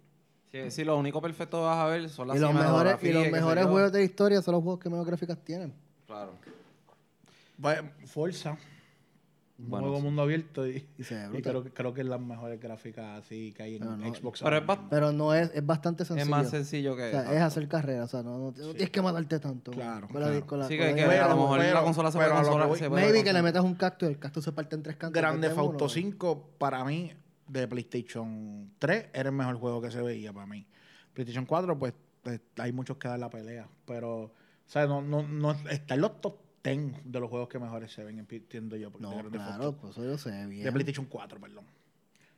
[0.52, 3.12] Sí, sí, lo único perfecto que vas a ver son las Y los mejores, y
[3.12, 5.72] los mejores juegos de la historia son los juegos que mejor gráficas tienen.
[6.06, 6.32] Claro.
[7.64, 8.56] Va- Forza.
[9.58, 10.04] Un Bueno, juego sí.
[10.04, 13.52] mundo abierto y, Y se y creo, que- creo que es las mejores gráficas así
[13.52, 14.40] que hay en Pero no- Xbox.
[14.42, 14.62] Pero es.
[14.88, 16.22] Pero no es, es bastante sencillo.
[16.24, 17.08] Es más sencillo que.
[17.08, 18.04] O sea, es hacer carrera.
[18.04, 19.70] O sea, no, no, no tienes que matarte tanto.
[19.72, 20.46] Claro, Con la- claro.
[20.46, 22.16] con la- Sí, con que, la que idea a lo mejor pero- la consola se
[22.16, 22.66] puede pero a lo que consola.
[22.66, 23.42] voy- se puede Maybe que le consolar.
[23.44, 25.20] metas un cactus y el cactus se parte en tres cantos.
[25.20, 25.72] Grande parte en uno.
[25.72, 27.12] Auto 5, para mí,
[27.50, 30.66] de PlayStation 3, era el mejor juego que se veía para mí.
[31.12, 33.68] PlayStation 4, pues, pues, hay muchos que dan la pelea.
[33.86, 34.32] Pero, o
[34.66, 38.04] sea, no, no, no está en los top 10 de los juegos que mejores se
[38.04, 38.90] ven, entiendo yo.
[38.90, 40.64] de No, Theft claro, pues eso yo sé bien.
[40.64, 41.64] De PlayStation 4, perdón.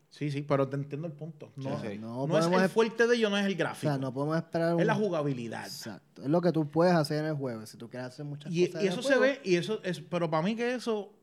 [0.09, 1.53] Sí, sí, pero te entiendo el punto.
[1.57, 1.99] No, Sí, sí.
[1.99, 3.91] no No es el fuerte de ellos, no es el O gráfico.
[3.93, 4.81] sea, no podemos esperar un...
[4.81, 5.65] es la jugabilidad.
[5.65, 6.23] Exacto.
[6.23, 7.65] Es lo que tú puedes hacer en el juego.
[7.65, 10.01] Si tú quieres hacer muchas Y, cosas y eso se juego, ve, y eso es,
[10.01, 11.15] pero para mí que eso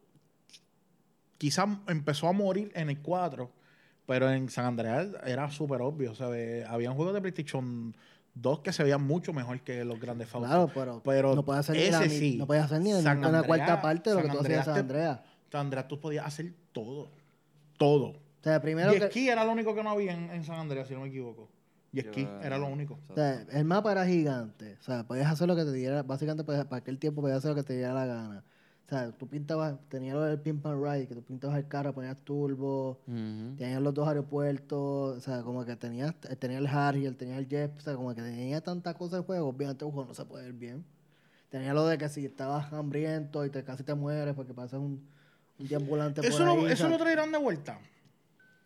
[1.38, 3.52] quizás empezó a morir en el 4,
[4.10, 6.12] pero en San Andreas era súper obvio.
[6.12, 7.95] O sea, ve- había juegos de PlayStation
[8.34, 10.50] 2 que se veían mucho mejor que los grandes Fautos.
[10.50, 12.36] Claro, pero, Pero no puedes hacer ni, la, sí.
[12.38, 14.74] no puedes hacer ni San una cuarta parte de lo San que tú hacías en
[14.74, 15.19] San Andreas.
[15.52, 17.08] San Andreas tú podías hacer todo.
[17.78, 18.06] Todo.
[18.08, 19.06] O sea, primero Y que...
[19.06, 21.48] esquí era lo único que no había en, en San Andreas, si no me equivoco.
[21.91, 22.98] Y esquí Yo- era lo único.
[23.10, 24.78] o sea, el mapa era gigante.
[24.80, 26.04] O sea, podías hacer lo que te diera...
[26.04, 28.43] Básicamente, podías- para aquel tiempo podías hacer lo que te diera la gana.
[28.89, 31.93] O sea, tú pintabas, tenías lo del Pimp and Ride, que tú pintabas el carro,
[31.93, 32.97] ponías turbo,
[33.56, 37.47] tenías los dos aeropuertos, o sea, como que tenías, eh, tenía el Harrier, tenía el
[37.47, 40.25] Jet, o sea, como que tenía tanta cosa el juego, obviamente el juego no se
[40.25, 40.84] puede ver bien.
[41.52, 45.08] Tenía lo de que si estabas hambriento y te casi te mueres porque pasas un,
[45.60, 46.62] un día ambulante por Eso, ahí.
[46.62, 47.78] lo, eso lo traerán de vuelta.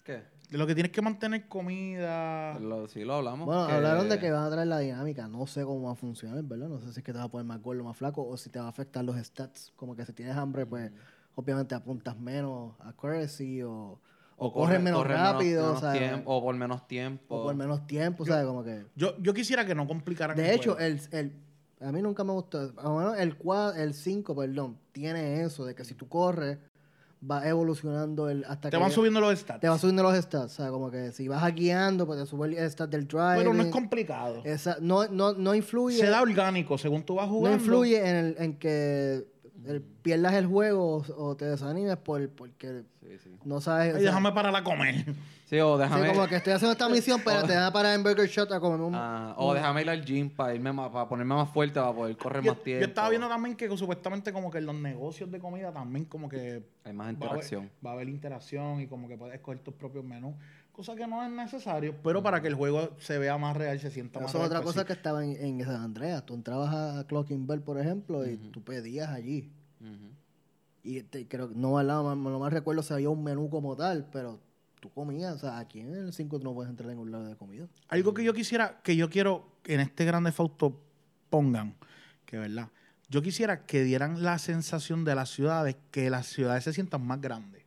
[0.05, 0.21] ¿Qué?
[0.53, 2.59] De lo que tienes que mantener comida.
[2.59, 3.47] Lo- sí, lo hablamos.
[3.47, 5.27] Bueno, hablaron de que van a traer la dinámica.
[5.27, 6.67] No sé cómo va a funcionar, ¿verdad?
[6.67, 8.51] No sé si es que te vas a poner más gordo, más flaco, o si
[8.51, 9.73] te va a afectar los stats.
[9.75, 10.91] Como que si tienes hambre, pues
[11.33, 13.99] obviamente apuntas menos a accuracy o,
[14.37, 17.35] o, corres menos corre rápido, menos o, sea, tiempo, o por menos tiempo.
[17.35, 18.45] o por menos tiempo, ¿sabes?
[18.45, 18.85] Como que...
[18.95, 20.85] Yo, yo quisiera que no complicaran De el hecho, juego.
[20.85, 21.33] el, el,
[21.81, 22.59] a mí nunca me gustó.
[22.77, 26.59] A lo menos el 4, el 5, perdón, tiene eso de que si tú corres,
[27.29, 29.59] va evolucionando el, hasta te que van ya- subiendo los stats.
[29.61, 30.45] te va subiendo los stats.
[30.53, 33.35] O sea, como que si vas guiando, pues te sube el stat del drive.
[33.37, 34.41] pero no es complicado.
[34.43, 35.97] Esa, no, no, no influye.
[35.97, 37.57] Se da orgánico según tú vas no jugando.
[37.57, 39.25] influye en, el, en que
[39.65, 43.29] el- pierdas el juego o, o te desanimes por, porque Sí, sí.
[43.43, 43.93] no sabes.
[43.93, 45.05] o Ay, sea, déjame parar a comer.
[45.45, 46.07] Sí, o sí, déjame...
[46.07, 48.59] como que estoy haciendo esta misión, pero o- te da para en Burger Shot a
[48.59, 48.95] comer un.
[48.95, 52.15] Ah, o déjame ir al gym para irme más, para ponerme más fuerte, para poder
[52.17, 52.81] correr Yo, más tiempo.
[52.81, 56.27] yo estaba viendo también que supuestamente como que en los negocios de comida también como
[56.29, 57.69] que Hay más va a, haber, interacción.
[57.85, 60.33] va a haber interacción y como que puedes escoger tus propios menús.
[60.73, 63.91] Cosa que no es necesario, pero para que el juego se vea más real, se
[63.91, 64.51] sienta más Eso es real.
[64.51, 64.87] otra pues cosa sí.
[64.87, 66.25] que estaba en, en San Andreas.
[66.25, 69.51] Tú entrabas a Clocking Bell, por ejemplo, y tú pedías allí.
[70.83, 72.01] Y te- creo que no, ¿verdad?
[72.03, 74.39] No, no me recuerdo si había un menú como tal, pero
[74.79, 75.35] tú comías.
[75.35, 77.67] O sea, aquí en el 5 tú no puedes entrar en un lado de comida.
[77.89, 80.81] Algo que yo quisiera, que yo quiero que en este Grande Fausto
[81.29, 81.75] pongan,
[82.25, 82.69] que verdad,
[83.09, 87.21] yo quisiera que dieran la sensación de las ciudades, que las ciudades se sientan más
[87.21, 87.63] grandes.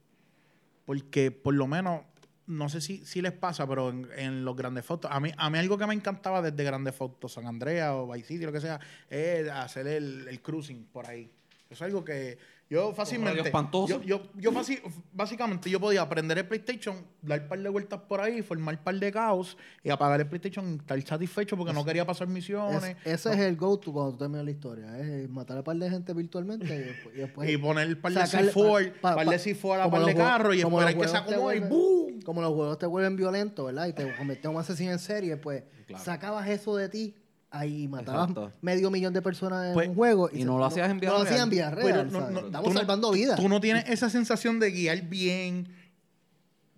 [0.85, 2.03] Porque por lo menos,
[2.47, 5.51] no sé si, si les pasa, pero en, en los Grandes Fautos, a mí, a
[5.51, 8.61] mí algo que me encantaba desde Grandes Fautos, San Andrea o Vice City, lo que
[8.61, 8.79] sea,
[9.11, 11.31] es hacer el, el cruising por ahí.
[11.69, 12.39] Eso es algo que
[12.71, 13.43] yo fácilmente...
[13.89, 14.81] Yo, yo, yo fácil-
[15.13, 18.83] básicamente yo podía prender el PlayStation, dar un par de vueltas por ahí, formar un
[18.85, 22.83] par de caos y apagar el PlayStation y estar satisfecho porque no quería pasar misiones.
[22.85, 24.99] Es- ese es el go-to cuando tú terminas la historia.
[24.99, 27.15] Es matar a par de gente virtualmente y después...
[27.15, 29.81] y después y poner el par de sacarle- C4, pa- pa- par de pa- C4
[29.81, 32.06] a par de carro y esperar que se acomode y ¡boom!
[32.27, 33.87] Como los juegos te vuelven violentos, ¿verdad?
[33.87, 36.03] Y te conviertes en un asesino en serie, pues Claro.
[36.05, 37.15] sacabas eso de ti
[37.51, 38.53] ahí y matabas Exacto.
[38.61, 40.29] medio millón de personas en Pues- un juego.
[40.33, 41.35] y no lo hacías en vida No lo real.
[41.35, 42.13] hacías en Pero real.
[42.13, 43.39] no- no- Estamos no- salvando vidas.
[43.41, 45.69] Tú no tienes esa sensación de guiar bien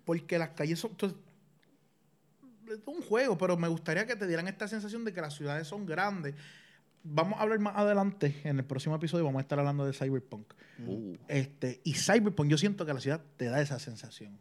[0.05, 0.93] porque las calles son...
[0.95, 1.15] tú-
[2.71, 5.67] es un juego, pero me gustaría que te dieran esta sensación de que las ciudades
[5.67, 6.35] son grandes.
[7.03, 10.53] Vamos a hablar más adelante, en el próximo episodio vamos a estar hablando de Cyberpunk.
[10.85, 11.15] Uh.
[11.27, 14.37] Este, y Cyberpunk, yo siento que la ciudad te da esa sensación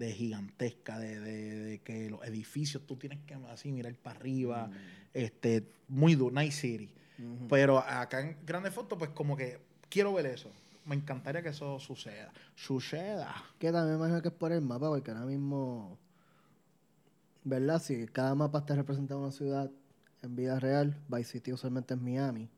[0.00, 4.70] de gigantesca, de, de- de que los edificios tú tienes que así mirar para arriba,
[5.12, 6.90] este, muy duro, Night City.
[7.50, 9.58] Pero acá en Grande Foto, pues como que
[9.90, 10.50] quiero ver eso.
[10.86, 12.32] Me encantaría que eso suceda.
[12.54, 13.34] Suceda.
[13.58, 15.98] Que también me imagino que es por el mapa, porque ahora mismo,
[17.44, 17.80] ¿verdad?
[17.82, 19.70] Si cada mapa está representando una ciudad
[20.22, 22.48] en vida real, Vice City usualmente es Miami.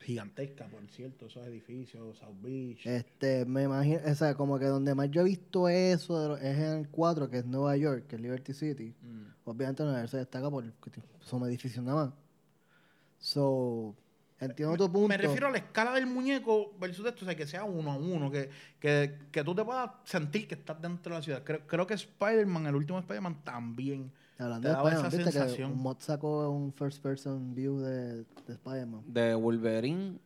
[0.00, 2.86] Gigantesca, por cierto, esos edificios, South Beach.
[2.86, 6.78] Este, me imagino, o sea, como que donde más yo he visto eso es en
[6.78, 8.94] el 4, que es Nueva York, que es Liberty City.
[9.02, 9.24] Mm.
[9.44, 10.64] Obviamente Nueva York se destaca por
[11.20, 12.14] son edificios nada más.
[13.18, 13.94] So,
[14.40, 15.08] entiendo tu punto.
[15.08, 17.96] Me refiero a la escala del muñeco versus esto, o sea, que sea uno a
[17.96, 21.42] uno, que, que, que tú te puedas sentir que estás dentro de la ciudad.
[21.44, 24.12] Creo, creo que Spider-Man, el último Spider-Man, también.
[24.38, 25.72] Hablando de Spider-Man, viste que sensación.
[25.72, 29.02] un mod sacó un first person view de, de Spider-Man.
[29.06, 30.18] De Wolverine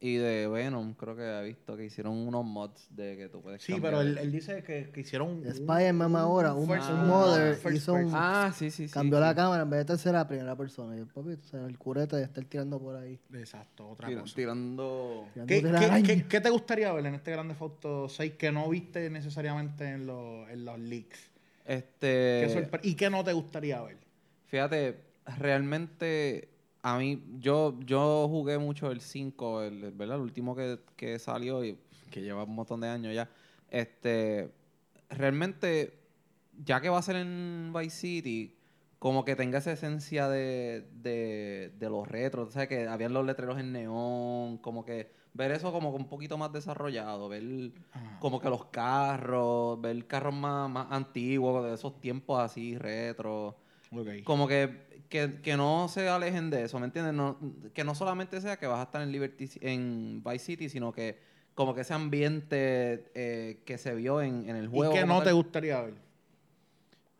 [0.00, 3.60] y de Venom, creo que he visto que hicieron unos mods de que tú puedes
[3.60, 5.28] Sí, cambiar pero él, él dice que, que hicieron.
[5.28, 8.10] un- Spider-Man ahora, un, first- un ah, mother first hizo un.
[8.14, 8.94] Ah, sí, sí, sí.
[8.94, 9.24] cambió sí.
[9.24, 10.94] la cámara en vez de tercera a primera persona.
[10.96, 13.18] Y el papito, o sea, el curete de estar tirando por ahí.
[13.34, 14.34] Exacto, otra Tira- cosa.
[14.36, 15.26] tirando...
[15.34, 19.10] tirando ¿Qué, qué- qué te gustaría ver en este Grande Foto 6 que no viste
[19.10, 21.18] necesariamente en, los- en los leaks?
[21.68, 22.46] Este...
[22.46, 23.98] ¿Qué sorpre- ¿Y qué no te gustaría ver?
[24.46, 24.98] Fíjate,
[25.38, 26.48] realmente
[26.82, 30.16] a mí, yo, yo jugué mucho el 5, el, ¿verdad?
[30.16, 31.76] El último que, que salió y
[32.10, 33.28] que lleva un montón de años ya.
[33.70, 34.50] Este,
[35.10, 35.92] realmente,
[36.64, 38.54] ya que va a ser en Vice City,
[38.98, 43.26] como que tenga esa esencia de, de, de los retros, o sea, que habían los
[43.26, 48.18] letreros en neón, como que ver eso como que un poquito más desarrollado, ver Ah.
[48.20, 53.56] como que los carros, ver carros más, más antiguos, de esos tiempos así, retro.
[54.24, 57.14] Como que, que, que no se alejen de eso, ¿me entiendes?
[57.14, 57.38] No,
[57.72, 61.18] que no solamente sea que vas a estar en Liberty en Vice City, sino que
[61.54, 64.92] como que ese ambiente eh, que se vio en, en el ¿Y juego.
[64.92, 65.28] qué como no tal.
[65.28, 65.94] te gustaría ver?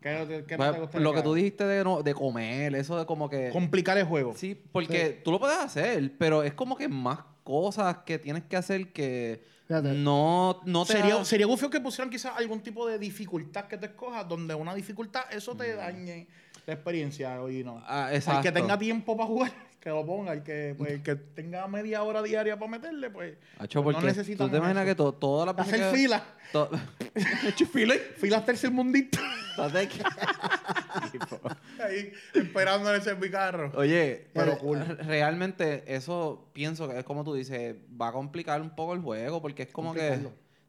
[0.01, 3.05] ¿Qué, qué no te gustaría lo que tú dijiste de, no- de comer, eso de
[3.07, 3.51] como que...
[3.51, 4.33] Complicar el juego.
[4.37, 7.19] Sí, porque tú lo puedes hacer, pero es como que más
[7.49, 9.95] cosas que tienes que hacer que Fíjate.
[9.95, 13.79] no, no te Sería, da- sería gufio que pusieran quizás algún tipo de dificultad que
[13.79, 16.27] te escojas, donde una dificultad, eso te dañe
[16.67, 17.39] la experiencia.
[17.51, 17.83] Y no.
[17.87, 18.43] Ah, El exacto.
[18.43, 20.35] que tenga tiempo para jugar, que lo ponga.
[20.35, 23.39] El que, pues, el que tenga media hora diaria para meterle, pues.
[23.59, 24.91] Hacho, pues no necesitamos tú te imaginas eso.
[24.91, 26.25] que to- todas las veces Hacer que- fila.
[26.53, 26.71] to-
[27.73, 29.23] fila, filas tercermundistas.
[31.83, 33.73] Ahí esperando en el servicarro.
[33.77, 34.79] Oye, Pero pero cool.
[34.81, 39.01] re- realmente eso pienso que es como tú dices, va a complicar un poco el
[39.01, 40.19] juego porque es como que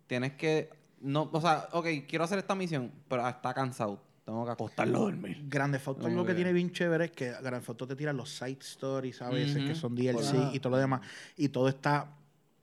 [0.08, 0.70] tienes que
[1.02, 5.02] no, o sea, ok, quiero hacer esta misión, pero está cansado, tengo que acostarlo a
[5.02, 5.42] dormir.
[5.48, 8.30] Grande Foto lo que que- tiene bien chévere es que Grande Foto te tira los
[8.30, 9.68] side stories a veces, Ujú.
[9.68, 10.52] que son DLC Ajá.
[10.54, 11.02] y todo lo demás.
[11.38, 12.12] Y todo está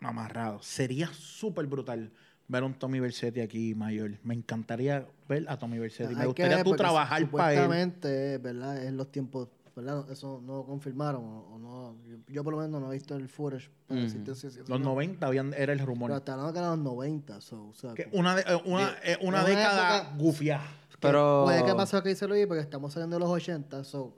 [0.00, 0.60] amarrado.
[0.62, 2.12] Sería súper brutal
[2.48, 4.12] ver a un Tommy Versetti aquí mayor.
[4.22, 6.14] Me encantaría ver a Tommy Versetti.
[6.14, 7.58] Me Hay que gustaría ver, tú trabajar para él.
[7.58, 8.84] Supuestamente, ¿verdad?
[8.84, 10.10] En los tiempos, ¿verdad?
[10.10, 11.96] Eso no lo confirmaron o, o no.
[12.08, 13.68] Yo, yo por lo menos no he visto el footage.
[13.86, 14.06] para Ujú.
[14.24, 14.86] decirte si- Los no.
[14.86, 16.12] 90 habían, era el Pero rumor.
[16.12, 17.40] hasta hablando que eran los 90.
[17.40, 20.60] So, o sea, Que como- una, de- eh, una, eh, una una década época- gufia.
[20.90, 23.84] que Pero Puede que pasó que dice Luis, porque estamos saliendo de los 80.
[23.84, 24.16] So,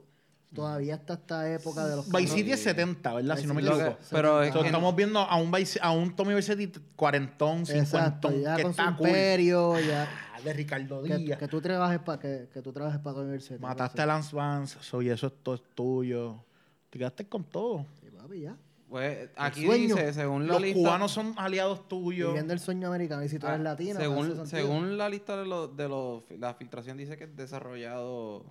[0.53, 2.09] todavía está esta época de los.
[2.11, 3.37] Vice City es 70, ¿verdad?
[3.37, 4.03] Si no me Vice City equivoco.
[4.11, 4.53] pero es 70.
[4.53, 8.55] So, que- estamos viendo a un, Vice- a un Tommy Versetti cuarentón, Exacto, cincuentón, ya
[8.55, 9.07] que con su está cool.
[9.07, 10.09] imperio, ya.
[10.35, 11.37] Ah, De Ricardo Que, Díaz.
[11.39, 13.59] que tú trabajes para que, que tú trabajes para tu universidad.
[13.59, 16.43] Mataste a Lance Vance, soy eso es todo es tuyo.
[16.89, 17.85] Te quedaste con todo.
[18.01, 18.55] Sí, papi, ya.
[18.89, 19.95] pues, aquí sueño.
[19.95, 22.29] dice, según la Los lista cubanos son aliados tuyos.
[22.29, 23.21] Viviendo el sueño americano.
[23.23, 26.53] Y si tú eres ah, latino, según, según la lista de los de los la
[26.55, 28.45] filtración dice que es desarrollado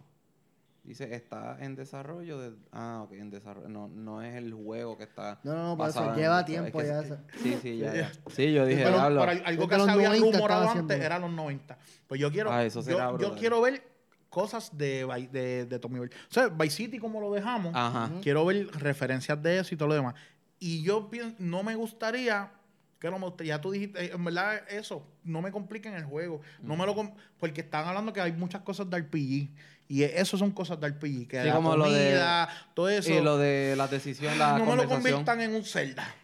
[0.89, 5.05] dice está en desarrollo de ah, ok, en desarrollo, no no es el juego que
[5.05, 7.01] está No, no, no, por eso en lleva es tiempo que ya.
[7.01, 8.13] esa- Sí, sí, ya, ya.
[8.29, 11.79] Sí, yo dije, Pero, pero algo que se había 90 rumorado antes era los 90.
[12.07, 13.83] Pues yo quiero, Ah, eso será yo, quiero ver
[14.31, 18.11] cosas de, de, de Tommy Ver- O sea, Vice City como lo dejamos, Ajá.
[18.23, 20.15] quiero ver referencias de eso y todo lo demás.
[20.59, 22.51] Y yo pienso, no me gustaría,
[22.99, 26.05] que no me gustaría, ya tú dijiste, eh, en verdad eso, no me compliquen el
[26.05, 26.41] juego.
[26.63, 26.95] No me lo
[27.39, 29.51] porque están hablando que hay muchas cosas de RPG.
[29.89, 33.11] Y eso son cosas de RPG, que Sí, la como lo de- comida, todo eso.
[33.11, 36.15] Y lo de la decisión, la no me lo conviertan en un Zelda.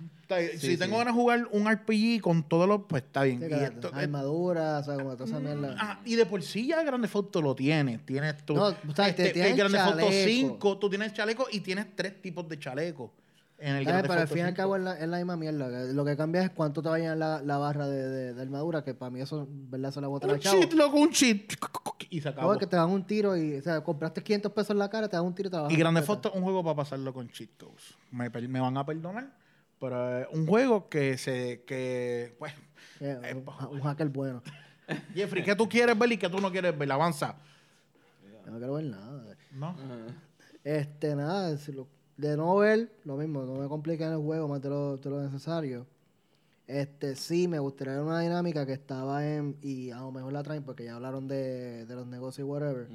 [0.58, 0.98] Sí, si tengo sí.
[0.98, 3.40] ganas de jugar un RPG con todo lo, pues está bien.
[3.40, 5.76] Sí, y, esto- eh, armadura, o sea, como toda esa mierda.
[5.78, 7.98] ah, y de por sí ya Grande Foto lo tiene.
[7.98, 8.54] Tienes tú.
[8.54, 10.12] No, o sea, te- tienes el Grande Foto chaleco.
[10.26, 13.12] 5, tú tienes chaleco y tienes tres tipos de chaleco.
[13.66, 14.56] En el Eh, pero al fin y al 5.
[14.56, 15.68] cabo es la, es la misma mierda.
[15.70, 18.84] que Lo que cambia es cuánto te vayan la, la barra de, de, de armadura,
[18.84, 19.88] que para mí eso, ¿verdad?
[19.88, 21.52] Eso la bota Un cheat, loco, un cheat.
[22.10, 22.52] Y se No, acabó.
[22.52, 25.08] es que te dan un tiro y, o sea, compraste 500 pesos en la cara,
[25.08, 26.02] te dan un tiro y te la Y Grande.
[26.02, 27.94] Foto es un juego para pasarlo con cheat codes.
[28.10, 29.32] Me, me van a perdonar,
[29.80, 31.64] pero es un juego que se.
[31.66, 32.52] que pues.
[33.00, 33.44] Eh, Eh, un,
[33.76, 34.42] un hacker bueno.
[35.14, 36.92] Jeffrey, ¿qué tú quieres ver y qué tú no quieres ver?
[36.92, 37.36] Avanza.
[38.46, 39.34] No quiero ver nada.
[39.52, 39.74] ¿No?
[40.62, 44.62] Este, nada, es lo- de no ver, lo mismo, no me compliquen el juego más
[44.62, 45.86] de lo, de lo necesario.
[46.66, 50.42] Este, sí, me gustaría ver una dinámica que estaba en, y a lo mejor la
[50.42, 52.88] traen porque ya hablaron de, de los negocios y whatever.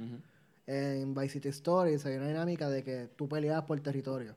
[0.66, 4.34] En Vice City Stories hay una dinámica de que tú peleabas por territorio.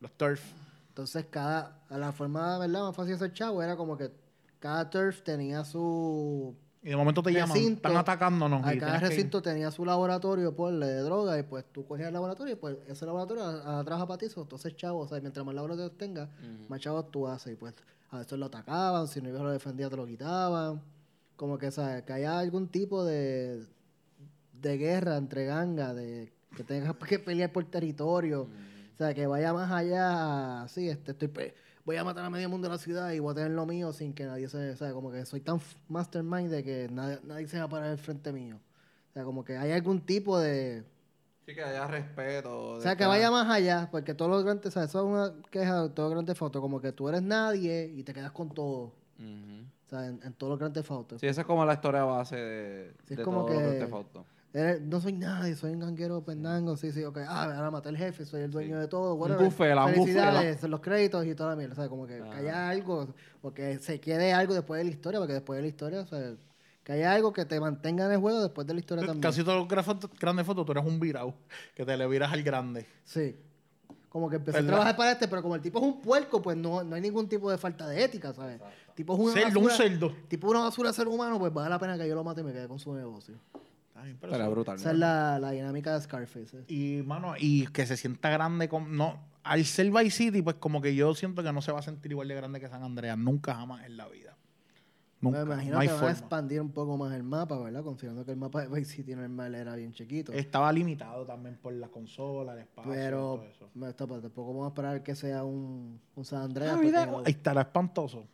[0.00, 0.42] Los turf.
[0.88, 2.82] Entonces, cada, a la forma, ¿verdad?
[2.82, 4.10] Más fácil de hacer chavo era como que
[4.58, 7.76] cada turf tenía su Y de momento te llaman, Recinto.
[7.88, 8.66] están atacándonos.
[8.66, 12.14] A cada que recinto tenía su laboratorio por de droga y pues tú cogías el
[12.14, 14.28] laboratorio y pues ese laboratorio a- a- trabaja para ti.
[14.28, 16.28] so, Entonces, chavos, o sea, mientras más laboratorios tengas,
[16.68, 17.52] más chavos tú haces.
[17.52, 17.72] Y pues
[18.10, 20.82] a veces lo atacaban, si no ibas a lo defendía te lo quitaban.
[21.36, 22.02] Como que, ¿sabes?
[22.02, 23.64] Que haya algún tipo de,
[24.60, 28.42] de guerra entre gangas, de que tengas que pelear por territorio.
[28.94, 31.54] O sea, que vaya más allá, sí, este, estoy, pe-
[31.84, 33.92] voy a matar a medio mundo de la ciudad y voy a tener lo mío
[33.92, 37.48] sin que nadie se, o sea, como que soy tan mastermind de que nadie, nadie
[37.48, 38.56] se va a parar al frente mío.
[39.10, 40.84] O sea, como que hay algún tipo de...
[41.44, 42.70] Sí, que haya respeto.
[42.74, 45.42] O sea, que vaya más allá, porque todos los grandes, o sea, eso es una
[45.50, 48.48] queja de todos los grandes fotos, como que tú eres nadie y te quedas con
[48.50, 48.92] todo.
[49.18, 49.66] Ujú.
[49.86, 51.20] O sea, en, en todos los grandes fotos.
[51.20, 53.78] Sí, esa es como la historia base de, Sí, es de como todo que- Grand
[53.80, 54.24] Theft Auto.
[54.82, 57.18] No soy nadie, soy un ganguero pendango, sí, sí, ok.
[57.26, 58.80] Ah, ahora maté al jefe, soy el dueño Sí.
[58.82, 59.14] de todo.
[59.14, 59.44] Un whatever.
[59.46, 61.72] bufela, un Felicidades, los créditos y toda la mierda.
[61.72, 65.32] O sea, como que, haya algo, porque se quede algo después de la historia, porque
[65.32, 66.34] después de la historia, o sea,
[66.84, 69.22] que haya algo que te mantenga en el juego después de la historia también.
[69.22, 71.34] Casi todos los grandes fotos, tú eres un virado,
[71.74, 72.86] que te le viras al grande.
[73.04, 73.34] Sí.
[74.10, 74.74] Como que empecé a ¿Verdad?
[74.74, 77.26] trabajar para este, pero como el tipo es un puerco, pues no, no hay ningún
[77.26, 78.60] tipo de falta de ética, ¿sabes?
[78.94, 80.12] Tipo es una Cerdo, un cerdo.
[80.28, 82.52] Tipo una basura ser humano, pues vale la pena que yo lo mate y me
[82.52, 83.36] quede con su negocio.
[84.02, 84.76] Está bien, pero Pero es eso- brutal.
[84.76, 86.58] Esa es la, la dinámica de Scarface.
[86.58, 86.64] ¿eh?
[86.68, 88.68] Y, mano, y que se sienta grande.
[88.68, 91.78] Con, no, al ser Vice City, pues como que yo siento que no se va
[91.80, 93.16] a sentir igual de grande que San Andreas.
[93.18, 94.36] Nunca jamás en la vida.
[95.20, 95.44] Nunca.
[95.44, 96.18] Me imagino no hay que van a forma.
[96.18, 97.84] expandir un poco más el mapa, ¿verdad?
[97.84, 100.32] Considerando que el mapa de Vice City normal era bien chiquito.
[100.32, 103.70] Estaba limitado también por la consola, el espacio, pero todo eso.
[103.74, 106.74] me- está- pues, tampoco vamos a esperar que sea un, un San Andreas.
[106.76, 108.26] Ah, mira, ahí estará espantoso.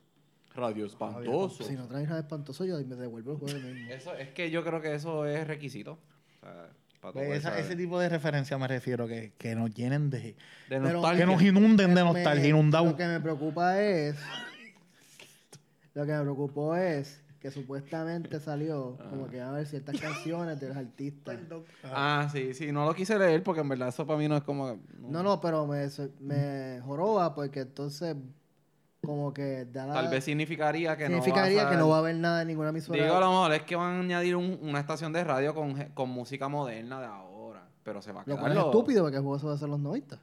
[0.55, 1.63] Radio espantoso.
[1.65, 3.91] si no traes nada espantoso, yo me devuelvo el juego mismo.
[3.93, 5.93] Eso, es que yo creo que eso es requisito.
[5.93, 6.69] O sea,
[7.01, 10.11] para tú Pues poder esa- ese tipo de referencia me refiero, que, que nos llenen
[10.11, 10.19] de...
[10.21, 10.37] de
[10.69, 11.25] Pero- nostalgia.
[11.27, 12.91] Que nos inunden de Me- nostalgia, inundados.
[12.91, 14.17] Lo que me preocupa es.
[15.95, 20.59] Lo que me preocupó es que supuestamente salió como que iba a haber ciertas canciones
[20.61, 21.39] de los artistas.
[21.85, 22.73] Ah, sí, sí.
[22.73, 24.79] No lo quise leer porque en verdad eso para mí no es como...
[24.99, 25.87] No, no, pero me,
[26.21, 28.17] me joroba porque entonces
[29.09, 31.97] como que da la- Tal vez significaría que significaría no va a que no va
[31.97, 33.03] a haber nada en ninguna emisora.
[33.03, 35.75] Digo, a lo mejor es que van a añadir un- una estación de radio con,
[35.95, 37.63] con música moderna de ahora.
[37.83, 39.53] Pero se va a lo quedar cual es lo- estúpido porque el juego se va
[39.53, 40.19] a hacer los 90.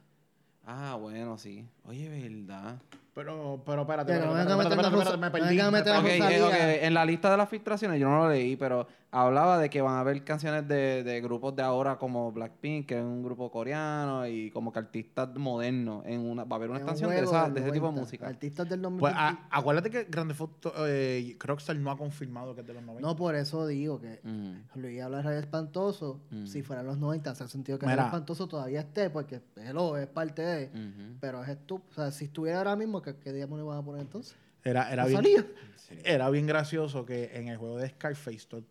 [0.64, 1.66] Ah, bueno, sí.
[1.88, 2.76] Oye, verdad.
[3.14, 5.48] Pero, pero espérate, que espérate, no vengan a espérate, meter espérate, me perdí.
[5.48, 6.16] vengan a me meter la Ok, perdí.
[6.34, 6.46] eh, Rosalía.
[6.46, 9.80] ok, en la lista de las filtraciones yo no lo leí, pero hablaba de que
[9.80, 13.50] van a haber canciones de, de grupos de ahora como Blackpink, que es un grupo
[13.50, 16.04] coreano, y como que artistas modernos.
[16.06, 17.92] En una, va a haber una Es un estación de, esa- de ese tipo de
[17.92, 18.00] 90.
[18.00, 18.26] música.
[18.26, 19.00] Artistas del 2000.
[19.00, 22.82] Pues a- acuérdate que Grande Foto, eh, Rockstar no ha confirmado que es de los
[22.82, 23.06] 90.
[23.08, 24.80] no, por eso digo que Ujú.
[24.80, 26.20] Luis habla de Radio Espantoso.
[26.30, 26.46] Mm.
[26.46, 27.96] Si fueran los 90, hace sentido que Mira.
[27.96, 30.66] Radio Espantoso todavía esté, porque hello, es parte de.
[30.66, 31.16] Ujú.
[31.20, 31.90] Pero es estúpido.
[31.90, 34.36] O sea, si estuviera ahora mismo, ¿qué, qué día me lo van a poner entonces?
[34.64, 35.46] Era, era, ¿No bien, salía?
[36.04, 38.64] era bien gracioso que en el juego de Scarface, tú,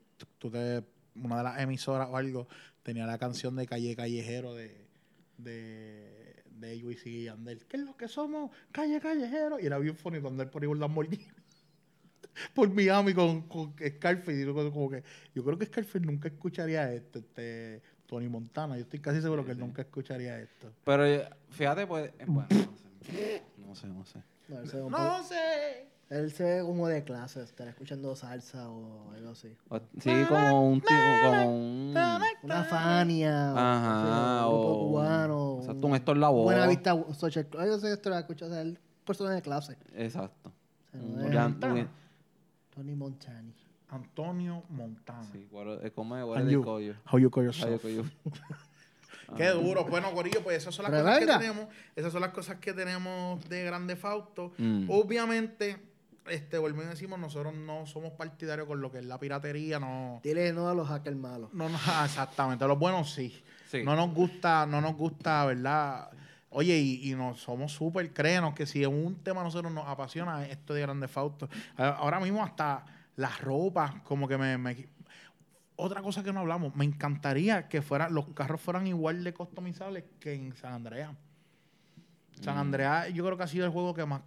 [0.45, 0.83] tú te,
[1.15, 2.47] una de las emisoras o algo
[2.83, 4.87] tenía la canción de Calle Callejero de,
[5.37, 7.65] de, de Wisin y Yandel.
[7.65, 8.51] ¿Qué es lo que somos?
[8.71, 9.59] Calle Callejero.
[9.59, 11.25] Y era bien funny andar por ahí Lamborghini.
[12.53, 14.41] por Miami con, con Scarface.
[14.41, 17.19] Y yo, como que, yo creo que Scarface nunca escucharía esto.
[17.19, 18.75] Este, Tony Montana.
[18.75, 20.71] Yo estoy casi seguro que él nunca escucharía esto.
[20.83, 23.43] Pero eh, fíjate, pues, eh, bueno, no sé.
[23.57, 24.19] No sé, no sé.
[24.47, 25.94] No, un sé.
[26.09, 29.55] Él se ve como de clase, estar escuchando salsa o algo así.
[29.69, 30.93] O- Sí, como un tipo,
[31.23, 31.95] como un...
[32.43, 33.51] Una Fania.
[33.51, 35.57] Ajá, o un grupo o- cubano.
[35.61, 36.43] exacto, un Héctor Lavoe.
[36.43, 37.47] Buena vista social.
[37.47, 37.65] club.
[37.65, 39.77] Yo sé esto lo escucho, o sea, el personaje de clase.
[39.95, 40.49] Exacto.
[40.49, 41.73] O sea, Un no es gran- Montana.
[41.73, 41.89] un-
[42.75, 43.53] Tony Montani.
[43.89, 45.23] Antonio Montana.
[45.31, 45.47] Sí,
[45.95, 46.23] ¿cómo es?
[46.51, 46.93] You, it called you?
[47.11, 47.83] how you call How yourself.
[47.83, 48.05] you call you?
[49.37, 49.85] Qué duro.
[49.85, 51.39] Bueno, Corillo, pues esas son las Pero cosas que venga.
[51.39, 51.65] tenemos.
[51.95, 54.51] Esas son las cosas que tenemos de Grande Fausto.
[54.57, 54.87] Mm.
[54.89, 55.77] Obviamente,
[56.27, 60.19] este, volvemos y decimos, nosotros no somos partidarios con lo que es la piratería, no.
[60.23, 61.53] Dile no a los hackers malos.
[61.53, 62.67] No, no, exactamente.
[62.67, 63.41] Los buenos sí.
[63.69, 63.83] Sí.
[63.83, 66.09] No nos gusta, no nos gusta, ¿verdad?
[66.49, 70.45] Oye, y, y nos somos súper créanos que si un tema a nosotros nos apasiona
[70.47, 71.49] esto de Grande Fausto.
[71.77, 72.85] A- Ahora mismo hasta
[73.17, 74.87] las ropas, como que me, me-
[75.75, 80.05] Otra cosa que no hablamos, me encantaría que fueran, los carros fueran igual de customizables
[80.19, 81.11] que en San Andreas.
[82.41, 82.59] San Mm.
[82.59, 84.21] Andreas yo creo que ha sido el juego que más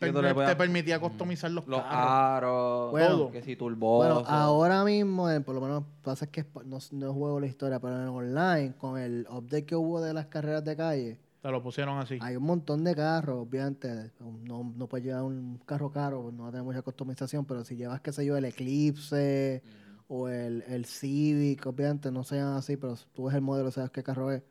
[0.00, 2.10] Sí, te permitía customizar los, Los carros.
[2.10, 3.96] aros, Bueno, que si turbo.
[3.96, 7.80] Bueno, ahora mismo, eh, por lo menos pasa que es no, no juego la historia,
[7.80, 11.60] pero en online, con el update que hubo de las carreras de calle, Te lo
[11.62, 12.16] pusieron así.
[12.20, 14.12] hay un montón de carros, obviamente.
[14.44, 17.64] No, no puedes llevar un carro caro, pues no va a tener mucha customización, pero
[17.64, 19.62] si llevas, qué sé yo, el Eclipse
[20.06, 24.02] o el, el Civic, obviamente no sean así, pero tú ves el modelo, sabes qué
[24.04, 24.42] carro es.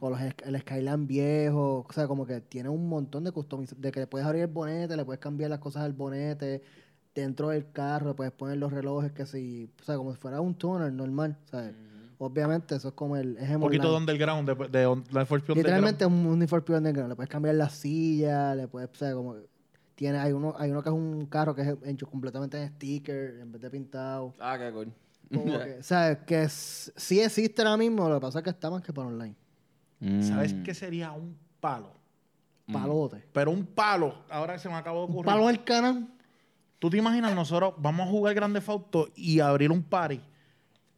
[0.00, 3.92] O los, el Skyline viejo, o sea, como que tiene un montón de customización, de
[3.92, 6.62] que le puedes abrir el bonete, le puedes cambiar las cosas al bonete,
[7.14, 10.40] dentro del carro, le puedes poner los relojes que si, o sea, como si fuera
[10.40, 11.74] un tuner normal, ¿sabes?
[12.18, 13.36] Obviamente eso es como el...
[13.38, 15.56] Es un poquito de underground, de, de, de Force Underground.
[15.56, 17.10] Literalmente es un uniforme Pure Underground.
[17.10, 19.36] Le puedes cambiar la silla, le puedes, o sea, como...
[19.94, 23.38] Tiene, hay uno, hay uno que es un carro que es hecho completamente en sticker,
[23.40, 24.34] en vez de pintado.
[24.38, 24.92] Ah, qué cool.
[25.32, 28.50] Como que, o sea, que s- sí existe ahora mismo, lo que pasa es que
[28.50, 29.34] está más que para online.
[30.22, 30.62] ¿Sabes Mm.
[30.62, 31.90] qué sería un palo?
[32.72, 33.24] Palote.
[33.32, 35.26] Pero un palo, ahora se me acabó de Un ocurrir.
[35.26, 36.08] palo el canal.
[36.78, 40.20] ¿Tú te imaginas nosotros vamos a jugar Grande Fauto y abrir un party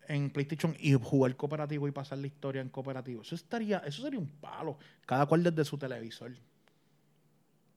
[0.08, 3.22] en PlayStation y jugar cooperativo y pasar la historia en cooperativo?
[3.22, 4.78] Eso estaría, eso sería un palo.
[5.06, 6.32] Cada cual desde su televisor.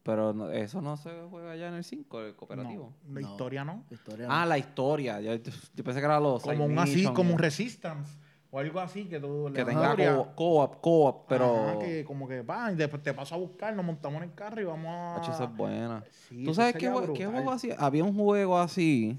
[0.04, 2.94] Pero no- eso no se juega ya en el 5, el cooperativo.
[3.08, 3.30] No, la No.
[3.32, 3.84] historia no.
[3.92, 4.28] Historia.
[4.30, 5.22] Ah, la historia.
[5.22, 8.18] Yo, yo pensé que era los Como un así, como un Resistance
[8.54, 12.04] o algo así que tú le que das tenga co- co-op, co-op, pero Ajá, que
[12.04, 14.66] como que va y después te paso a buscar, nos montamos en el carro y
[14.66, 15.16] vamos a.
[15.16, 16.04] Hacho, esa es buena.
[16.28, 17.32] Sí, ¿Tú eso sabes qué, sería jue- qué brutal.
[17.34, 17.70] juego así?
[17.78, 19.18] Había un juego así.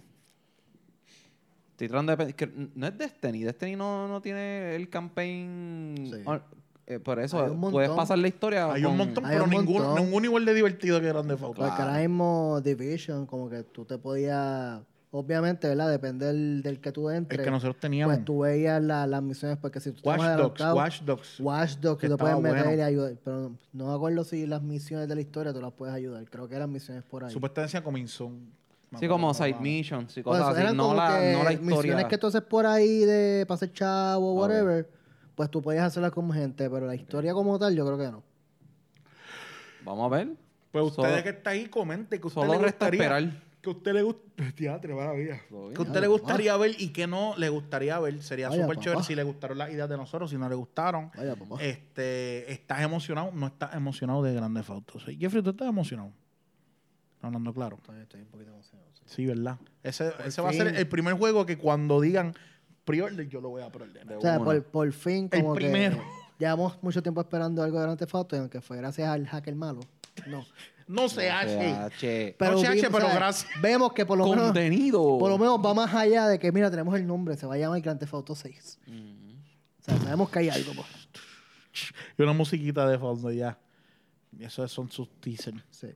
[1.71, 3.43] Estoy tratando de pe- que no es Destiny.
[3.45, 6.11] Destiny no, no tiene el campaign.
[6.13, 6.23] Sí.
[6.27, 6.43] on-
[6.85, 7.97] eh, por eso un puedes montón.
[7.97, 8.71] pasar la historia.
[8.73, 10.05] Hay un con- montón, Hay pero un ninguno, montón.
[10.05, 11.63] ninguno igual de divertido que Grande Fauto.
[11.63, 14.81] Porque ahora mismo Division, como que tú te podías...
[15.15, 15.91] Obviamente, ¿verdad?
[15.91, 17.43] Depende del, del que tú El entres.
[17.43, 18.15] que nosotros teníamos.
[18.17, 21.39] Pues tú veías la- las misiones, porque si tú Watch Dogs, Watch Dogs.
[21.41, 22.79] Watch Dogs, que te puedes meter bueno.
[22.79, 23.13] y ayudar.
[23.23, 26.25] Pero no me acuerdo si las misiones de la historia tú las puedes ayudar.
[26.31, 27.31] Creo que eran misiones por ahí.
[27.31, 27.79] Supuestamente.
[28.91, 30.63] Me Sí, como side missions y Pues cosas así.
[30.63, 31.77] eran No como la, no la historia.
[31.77, 34.63] misiones que tú haces por ahí de hacer chavo o A ver.
[34.65, 34.91] whatever,
[35.35, 38.23] pues tú podías hacerlas con gente, pero la historia como tal yo creo que no.
[39.85, 40.29] Vamos a ver.
[40.71, 43.31] Pues Solo- ustedes que está ahí, comente que usted Solo le resta esperar.
[43.63, 44.23] Que a usted le gusta.
[44.57, 45.41] Teatro, maravilla.
[45.49, 45.75] Todo bien.
[45.75, 46.19] Que usted le papá.
[46.21, 48.21] gustaría ver y que no le gustaría ver.
[48.23, 51.11] Sería súper chévere si le gustaron las ideas de nosotros, si no le gustaron.
[51.17, 51.57] Vaya, papá.
[51.63, 53.31] Este, ¿Estás emocionado?
[53.33, 55.05] No estás emocionado de Grandes Autos.
[55.19, 56.11] Jeffrey, ¿tú estás emocionado?
[57.21, 57.77] Hablando claro.
[57.77, 58.89] Estoy, estoy un poquito emocionado.
[58.95, 59.03] sí.
[59.07, 59.59] Sí, ¿verdad?
[59.85, 62.35] Ese, ese va a ser el primer juego que cuando digan
[62.85, 64.17] pre-order, yo lo voy a pre-ordenar.
[64.17, 66.03] O sea, por, por fin El como que primero.
[66.39, 69.55] llevamos mucho tiempo esperando algo de Grand Theft Auto y aunque fue gracias al hacker
[69.55, 69.81] malo.
[70.27, 70.45] No.
[70.93, 71.75] No se hace.
[71.91, 72.37] CH.
[72.39, 73.51] Pero, chache, vimos, pero o sea, gracias.
[73.61, 75.19] Vemos que por lo menos Contenido.
[75.19, 77.59] por lo menos va más allá de que mira, tenemos el nombre, se va a
[77.59, 78.79] llamar Grand Theft Auto 6.
[78.87, 78.97] Ujú.
[79.81, 80.73] O sea, sabemos que hay algo.
[80.75, 80.87] pues.
[82.19, 83.59] Y una musiquita de fondo ya.
[84.39, 85.63] Y eso son sus teasers.
[85.71, 85.89] Sí.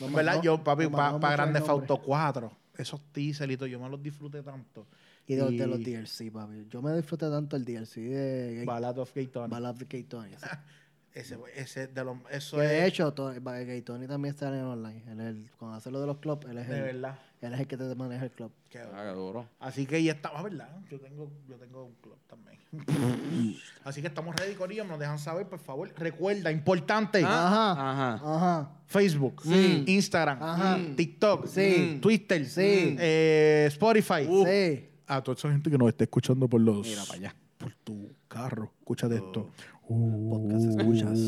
[0.00, 1.86] En verdad, yo, papi, nos para mucho Grande el nombre.
[1.92, 4.86] Auto 4, esos teasers y todo, yo me los disfruté tanto.
[5.26, 6.66] Y de, Y- de los DLC, papi.
[6.70, 9.50] Yo me disfruté tanto el DLC de Ballad of Gay Tony.
[9.50, 10.30] Ballad of Gay Tony.
[10.36, 10.46] sí.
[11.18, 14.48] Ese, ese de los, eso Que de es hecho, to- Ba- Gay Tony también está
[14.48, 15.02] en el online.
[15.10, 17.18] Él es el- cuando hace lo de los clubs, él es, de el, verdad.
[17.40, 18.52] él es el que te maneja el club.
[18.70, 19.48] Qué Ah, qué duro.
[19.58, 20.68] Así que ya estamos, ¿verdad?
[20.90, 22.58] Yo tengo, yo tengo un club también.
[23.84, 24.84] Así que estamos ready, Corillo.
[24.84, 25.92] Nos dejan saber, por favor.
[25.96, 27.24] Recuerda, importante.
[27.24, 27.72] Ajá.
[27.72, 28.14] Ajá.
[28.14, 28.70] Ajá.
[28.86, 29.84] Facebook, Sí.
[29.86, 30.78] Instagram, Ajá.
[30.96, 31.98] TikTok, Sí.
[32.00, 32.96] Twitter, Sí.
[32.98, 34.24] eh, Spotify.
[34.26, 34.88] Sí.
[35.06, 36.86] A toda esa gente que nos está escuchando por los...
[36.86, 37.34] Mira para allá.
[37.56, 38.70] Por tu carro.
[38.80, 39.50] Escúchate esto.
[39.88, 41.18] Podcast escuchas.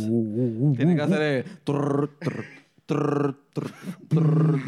[0.76, 1.44] Tiene que hacer el...
[1.64, 2.46] trrr, trrr,
[2.86, 3.74] trrr, trrr,
[4.08, 4.60] trrr,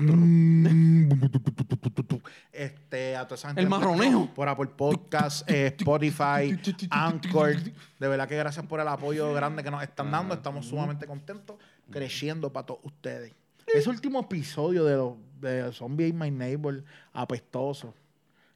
[1.78, 2.22] trrr.
[2.52, 6.58] Este, a toda esa gente El escucha Por Apple Podcast, eh, Spotify,
[6.90, 7.56] Anchor.
[7.98, 10.34] De verdad que gracias por el apoyo grande que nos están dando.
[10.34, 11.56] Estamos sumamente contentos,
[11.90, 13.34] creciendo para todos ustedes.
[13.66, 16.82] Ese último episodio de, los de Zombie Ain't My Neighbor,
[17.12, 17.94] apestoso.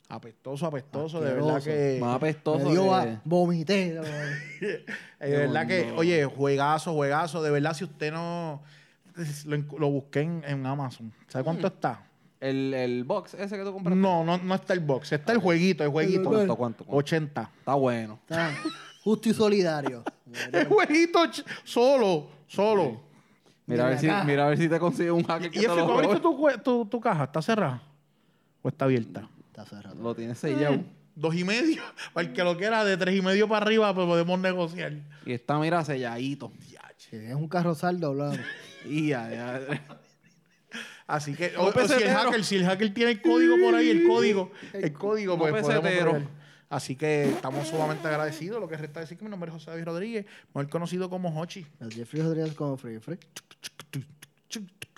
[0.09, 1.21] Apestoso, apestoso.
[1.21, 1.99] De verdad que...
[2.01, 3.95] Más apestoso Me dio que- a vomité.
[3.95, 4.85] De
[5.19, 7.43] verdad que, oye, juegazo, juegazo.
[7.43, 8.63] De verdad, si usted no...
[9.47, 11.13] Lo, lo busqué en, en Amazon.
[11.29, 12.03] ¿Sabe cuánto está?
[12.39, 13.99] El, el box ese que tú compraste.
[13.99, 15.11] No, no, no está el box.
[15.13, 16.25] Está el jueguito, el jueguito.
[16.29, 16.97] ¿Cuánto, cuánto, cuánto?
[16.99, 17.51] 80.
[17.61, 18.19] Está bueno.
[18.29, 18.53] Está
[19.03, 20.05] justo y solidario.
[20.53, 21.21] El jueguito
[21.65, 23.01] solo, solo.
[23.65, 25.67] Mira a, ver si, Mira a ver si te consigue un hacker que ¿Y te
[25.67, 26.21] Efe, lo ¿tú abriste robe.
[26.23, 27.25] tu, cue- tu, tu caja?
[27.25, 27.83] ¿Está cerrada?
[28.63, 29.29] ¿O está abierta?
[29.57, 30.03] Está cerrado.
[30.03, 30.85] Lo tienes sellado.
[31.15, 31.83] Dos y medio.
[32.13, 34.93] Para el que lo quiera, de tres y medio para arriba, pues podemos negociar.
[35.25, 36.53] Y está, mira, selladito.
[37.09, 38.39] Tienes un carro saldo, hablamos.
[38.85, 39.61] Y ya, ya.
[41.09, 43.91] Así que, o, o si, el hacker, si el hacker tiene el código por ahí,
[43.91, 46.23] el código, el código, pues podemos pesetero.
[46.69, 48.61] Así que estamos sumamente agradecidos.
[48.61, 51.67] Lo que resta decir que mi nombre es José David Rodríguez, mejor conocido como Hochi.
[51.81, 53.19] El Jeffrey Rodríguez como Free Free.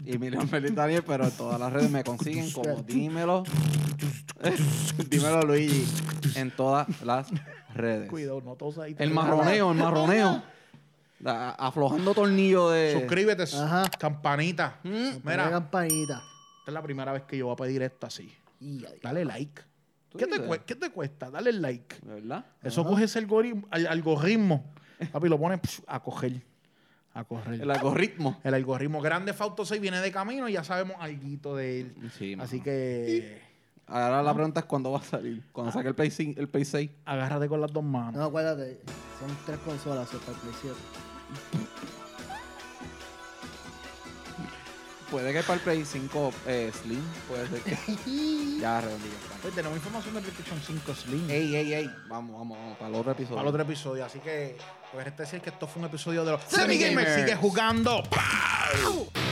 [0.04, 3.42] Y Miriam Feliz Daniel, pero en todas las redes me consiguen como dímelo.
[5.08, 5.86] dímelo Luigi.
[6.36, 7.28] En todas las
[7.74, 8.08] redes.
[8.08, 8.94] Cuidado, no todos ahí.
[8.98, 10.42] El marroneo, el marroneo.
[11.18, 12.92] Da- aflojando tornillo de.
[12.92, 13.90] Suscríbete, Ajá.
[13.98, 14.78] campanita.
[14.84, 15.18] Mira.
[15.24, 16.22] Mira, campanita.
[16.60, 18.32] esta es la primera vez que yo voy a pedir esto así.
[18.60, 19.00] Y ahí.
[19.02, 19.62] Dale like.
[20.10, 20.48] ¿Tú ¿Qué te, dices?
[20.48, 21.28] cue- qué te cuesta?
[21.30, 21.96] Dale like.
[22.02, 22.46] ¿Verdad?
[22.62, 24.72] Eso coge ese algoritmo, al- algoritmo.
[25.12, 26.40] Papi, lo pone pf, a coger.
[27.18, 27.60] A correr.
[27.60, 28.38] El algoritmo.
[28.44, 32.10] El algoritmo grande Fausto 6 viene de camino y ya sabemos algo de él.
[32.16, 32.36] Sí.
[32.38, 33.42] Así que
[33.88, 35.42] Ahora la pregunta es cuándo va a salir.
[35.50, 36.90] Cuando saque el Play, 5 el Play 6.
[37.06, 38.14] agárrate con las dos manos.
[38.14, 38.78] No, acuérdate.
[39.18, 40.76] Son tres consolas para el Play 7.
[45.10, 47.02] Puede que para el Play 5 eh, Slim.
[47.26, 48.60] Puede ser que.
[48.60, 49.14] ya, redondillo.
[49.42, 51.30] Pues tenemos información de PlayStation 5 Slim.
[51.30, 51.90] Ey, ey, ey.
[52.08, 52.76] Vamos, vamos, vamos.
[52.76, 53.36] Para el otro episodio.
[53.36, 54.04] Para el otro episodio.
[54.04, 54.56] Así que,
[54.92, 57.14] pues, este decir que esto fue un episodio de los Semi Gamers.
[57.14, 58.02] Sigue jugando.
[58.10, 59.27] ¡Pau!